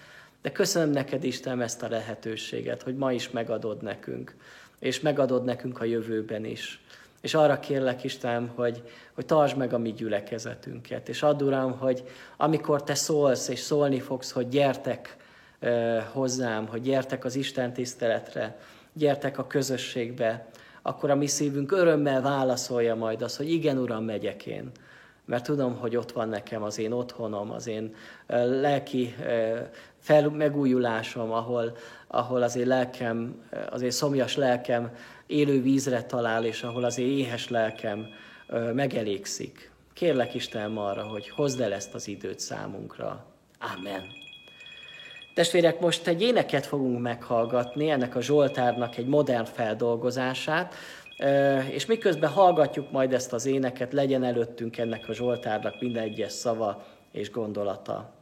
De 0.43 0.53
köszönöm 0.53 0.91
neked, 0.91 1.25
Istenem, 1.25 1.61
ezt 1.61 1.83
a 1.83 1.89
lehetőséget, 1.89 2.83
hogy 2.83 2.97
ma 2.97 3.13
is 3.13 3.31
megadod 3.31 3.83
nekünk, 3.83 4.37
és 4.79 5.01
megadod 5.01 5.45
nekünk 5.45 5.81
a 5.81 5.85
jövőben 5.85 6.45
is. 6.45 6.85
És 7.25 7.35
arra 7.35 7.61
kérlek, 7.61 8.05
Istenem, 8.05 8.51
hogy, 8.55 8.83
hogy 9.15 9.27
tartsd 9.27 9.57
meg 9.57 9.73
a 9.73 9.79
mi 9.79 9.93
gyülekezetünket. 9.93 11.09
És 11.09 11.23
add, 11.23 11.43
Uram, 11.43 11.79
hogy 11.79 12.05
amikor 12.37 12.83
Te 12.83 12.95
szólsz, 12.95 13.49
és 13.49 13.59
szólni 13.59 14.01
fogsz, 14.01 14.31
hogy 14.31 14.49
gyertek 14.49 15.17
uh, 15.63 15.99
hozzám, 16.13 16.67
hogy 16.67 16.83
gyertek 16.83 17.25
az 17.25 17.35
Isten 17.35 17.73
tiszteletre, 17.73 18.59
gyertek 18.93 19.39
a 19.39 19.47
közösségbe, 19.47 20.47
akkor 20.83 21.11
a 21.11 21.15
mi 21.15 21.27
szívünk 21.27 21.73
örömmel 21.73 22.23
válaszolja 22.23 22.95
majd 22.95 23.23
azt, 23.23 23.37
hogy 23.37 23.51
igen, 23.51 23.79
Uram, 23.79 24.05
megyek 24.05 24.47
én. 24.47 24.71
Mert 25.25 25.45
tudom, 25.45 25.77
hogy 25.77 25.97
ott 25.97 26.13
van 26.13 26.29
nekem 26.29 26.63
az 26.63 26.79
én 26.79 26.93
otthonom, 26.93 27.51
az 27.51 27.67
én 27.67 27.95
lelki 28.61 29.15
fel, 29.99 30.29
megújulásom, 30.29 31.33
ahol, 31.33 31.77
ahol 32.07 32.43
az 32.43 32.57
én 32.57 32.67
lelkem, 32.67 33.43
az 33.71 33.83
én 33.83 33.91
szomjas 33.91 34.37
lelkem 34.37 34.91
élő 35.27 35.63
vízre 35.63 36.03
talál, 36.03 36.45
és 36.45 36.63
ahol 36.63 36.85
az 36.85 36.99
éhes 36.99 37.49
lelkem 37.49 38.07
megelégszik. 38.75 39.71
Kérlek 39.93 40.35
Istenem 40.35 40.79
arra, 40.79 41.03
hogy 41.03 41.29
hozd 41.29 41.61
el 41.61 41.73
ezt 41.73 41.95
az 41.95 42.09
időt 42.09 42.41
számunkra. 42.41 43.25
Amen. 43.77 44.03
Testvérek, 45.35 45.81
most 45.81 46.07
egy 46.07 46.23
éneket 46.23 46.67
fogunk 46.67 47.01
meghallgatni, 47.01 47.91
ennek 47.91 48.17
a 48.17 48.21
Zsoltárnak 48.21 48.97
egy 48.97 49.07
modern 49.07 49.45
feldolgozását, 49.45 50.75
és 51.71 51.87
miközben 51.87 52.31
hallgatjuk 52.31 52.91
majd 52.91 53.13
ezt 53.13 53.33
az 53.33 53.47
éneket, 53.47 53.93
legyen 53.93 54.25
előttünk 54.25 54.79
ennek 54.79 55.09
a 55.09 55.13
Zsoltárnak 55.13 55.81
minden 55.81 56.03
egyes 56.03 56.33
szava 56.33 56.87
és 57.13 57.31
gondolata. 57.31 58.13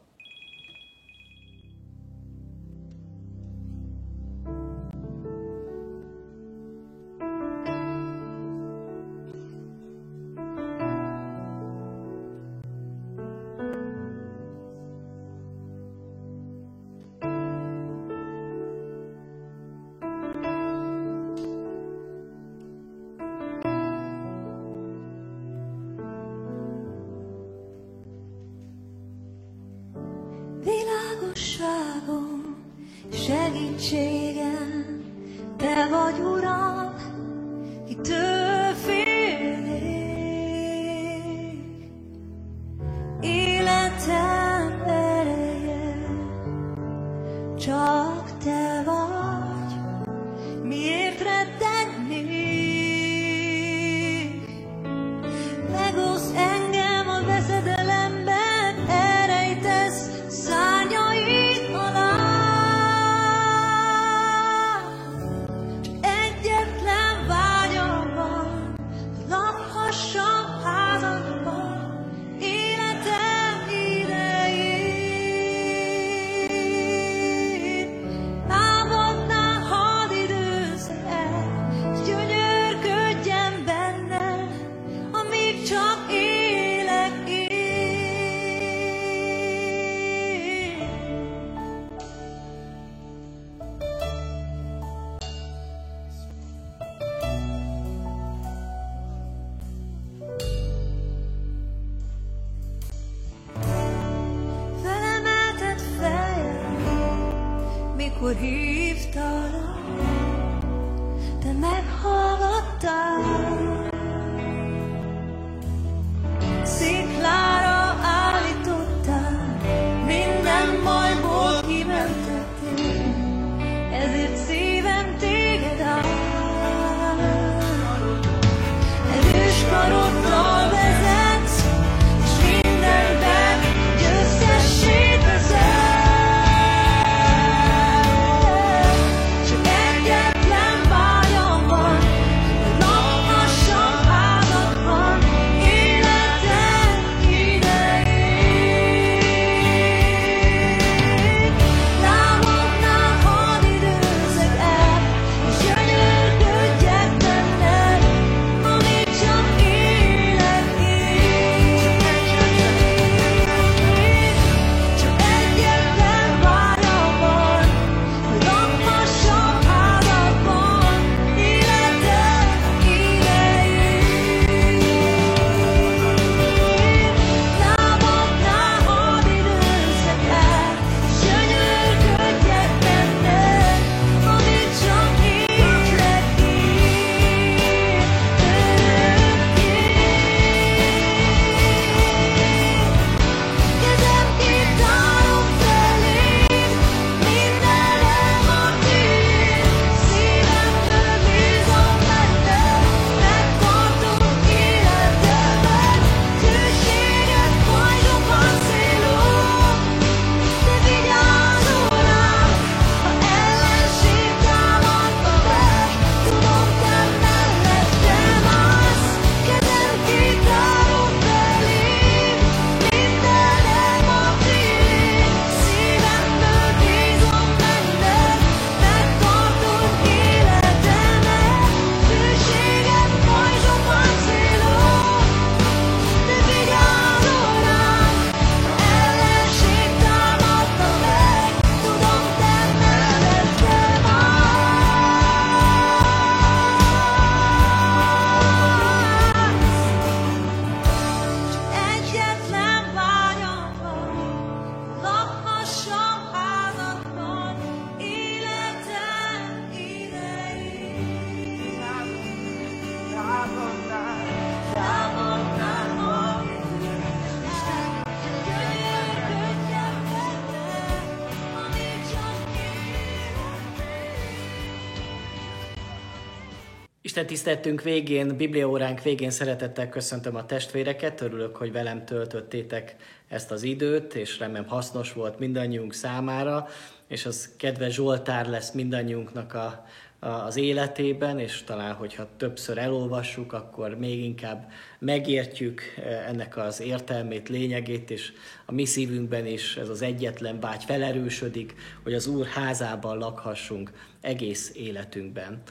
Tiszteltünk 277.43 277.81
végén, 277.81 278.37
bibliaóránk 278.37 279.01
végén 279.01 279.29
szeretettel 279.29 279.89
köszöntöm 279.89 280.35
a 280.35 280.45
testvéreket, 280.45 281.21
örülök, 281.21 281.55
hogy 281.55 281.71
velem 281.71 282.05
töltöttétek 282.05 282.95
ezt 283.27 283.51
az 283.51 283.63
időt, 283.63 284.15
és 284.15 284.39
remélem 284.39 284.67
hasznos 284.67 285.13
volt 285.13 285.39
mindannyiunk 285.39 285.93
számára, 285.93 286.67
és 287.07 287.25
az 287.25 287.49
kedves 287.57 287.93
Zsoltár 287.93 288.47
lesz 288.47 288.71
mindannyiunknak 288.71 289.53
a, 289.53 289.85
a, 290.19 290.27
az 290.27 290.57
életében, 290.57 291.39
és 291.39 291.63
talán, 291.63 291.93
hogyha 291.93 292.27
többször 292.37 292.77
elolvassuk, 292.77 293.53
akkor 293.53 293.97
még 293.97 294.23
inkább 294.23 294.71
megértjük 294.99 295.81
eh, 295.97 296.27
ennek 296.27 296.57
az 296.57 296.81
értelmét, 296.81 297.49
lényegét, 297.49 298.11
és 298.11 298.31
a 298.65 298.71
mi 298.71 298.85
szívünkben 298.85 299.45
is 299.45 299.77
ez 299.77 299.89
az 299.89 300.01
egyetlen 300.01 300.59
vágy 300.59 300.83
felerősödik, 300.83 301.75
hogy 302.03 302.13
az 302.13 302.27
Úr 302.27 302.45
házában 302.45 303.17
lakhassunk 303.17 303.91
egész 304.21 304.71
életünkben. 304.75 305.61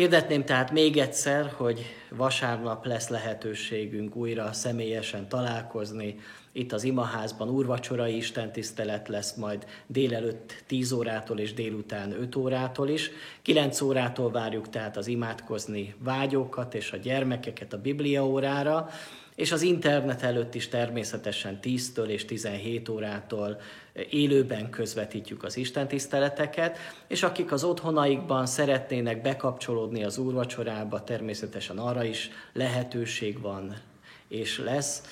Hirdetném 0.00 0.44
tehát 0.44 0.70
még 0.72 0.96
egyszer, 0.96 1.52
hogy 1.56 1.84
vasárnap 2.10 2.84
lesz 2.84 3.08
lehetőségünk 3.08 4.16
újra 4.16 4.52
személyesen 4.52 5.28
találkozni. 5.28 6.18
Itt 6.52 6.72
az 6.72 6.84
imaházban 6.84 7.48
úrvacsorai 7.48 8.16
istentisztelet 8.16 9.08
lesz 9.08 9.34
majd 9.34 9.66
délelőtt 9.86 10.62
10 10.66 10.92
órától 10.92 11.38
és 11.38 11.54
délután 11.54 12.12
5 12.12 12.36
órától 12.36 12.88
is. 12.88 13.10
9 13.42 13.80
órától 13.80 14.30
várjuk 14.30 14.68
tehát 14.68 14.96
az 14.96 15.06
imádkozni 15.06 15.94
vágyókat 15.98 16.74
és 16.74 16.92
a 16.92 16.96
gyermekeket 16.96 17.72
a 17.72 17.80
Biblia 17.80 18.26
órára 18.26 18.88
és 19.34 19.52
az 19.52 19.62
internet 19.62 20.22
előtt 20.22 20.54
is 20.54 20.68
természetesen 20.68 21.58
10-től 21.62 22.06
és 22.06 22.24
17 22.24 22.88
órától 22.88 23.60
élőben 24.10 24.70
közvetítjük 24.70 25.44
az 25.44 25.56
Isten 25.56 25.88
tiszteleteket, 25.88 26.78
és 27.08 27.22
akik 27.22 27.52
az 27.52 27.64
otthonaikban 27.64 28.46
szeretnének 28.46 29.22
bekapcsolódni 29.22 30.04
az 30.04 30.18
úrvacsorába, 30.18 31.04
természetesen 31.04 31.78
arra 31.78 32.04
is 32.04 32.30
lehetőség 32.52 33.40
van 33.40 33.76
és 34.28 34.58
lesz, 34.58 35.02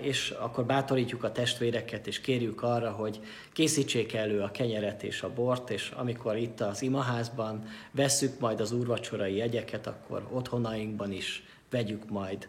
és 0.00 0.30
akkor 0.30 0.64
bátorítjuk 0.64 1.24
a 1.24 1.32
testvéreket, 1.32 2.06
és 2.06 2.20
kérjük 2.20 2.62
arra, 2.62 2.90
hogy 2.90 3.20
készítsék 3.52 4.14
elő 4.14 4.40
a 4.40 4.50
kenyeret 4.50 5.02
és 5.02 5.22
a 5.22 5.32
bort, 5.32 5.70
és 5.70 5.92
amikor 5.96 6.36
itt 6.36 6.60
az 6.60 6.82
imaházban 6.82 7.64
vesszük 7.90 8.38
majd 8.38 8.60
az 8.60 8.72
úrvacsorai 8.72 9.36
jegyeket, 9.36 9.86
akkor 9.86 10.28
otthonainkban 10.32 11.12
is 11.12 11.42
vegyük 11.70 12.10
majd 12.10 12.48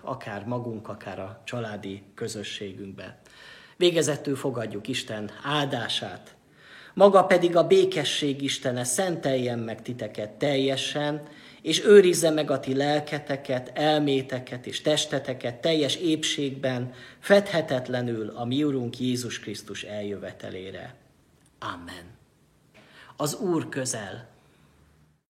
akár 0.00 0.44
magunk, 0.44 0.88
akár 0.88 1.18
a 1.18 1.42
családi 1.44 2.02
közösségünkbe. 2.14 3.18
Végezetül 3.76 4.36
fogadjuk 4.36 4.88
Isten 4.88 5.30
áldását. 5.42 6.36
Maga 6.94 7.24
pedig 7.24 7.56
a 7.56 7.66
békesség 7.66 8.42
Istene 8.42 8.84
szenteljen 8.84 9.58
meg 9.58 9.82
titeket 9.82 10.30
teljesen, 10.30 11.22
és 11.62 11.84
őrizze 11.84 12.30
meg 12.30 12.50
a 12.50 12.60
ti 12.60 12.74
lelketeket, 12.74 13.70
elméteket 13.74 14.66
és 14.66 14.80
testeteket 14.80 15.54
teljes 15.54 15.96
épségben, 15.96 16.92
fedhetetlenül 17.18 18.28
a 18.28 18.44
mi 18.44 18.64
Urunk 18.64 18.98
Jézus 18.98 19.40
Krisztus 19.40 19.82
eljövetelére. 19.82 20.94
Amen. 21.58 22.04
Az 23.16 23.34
Úr 23.34 23.68
közel 23.68 24.28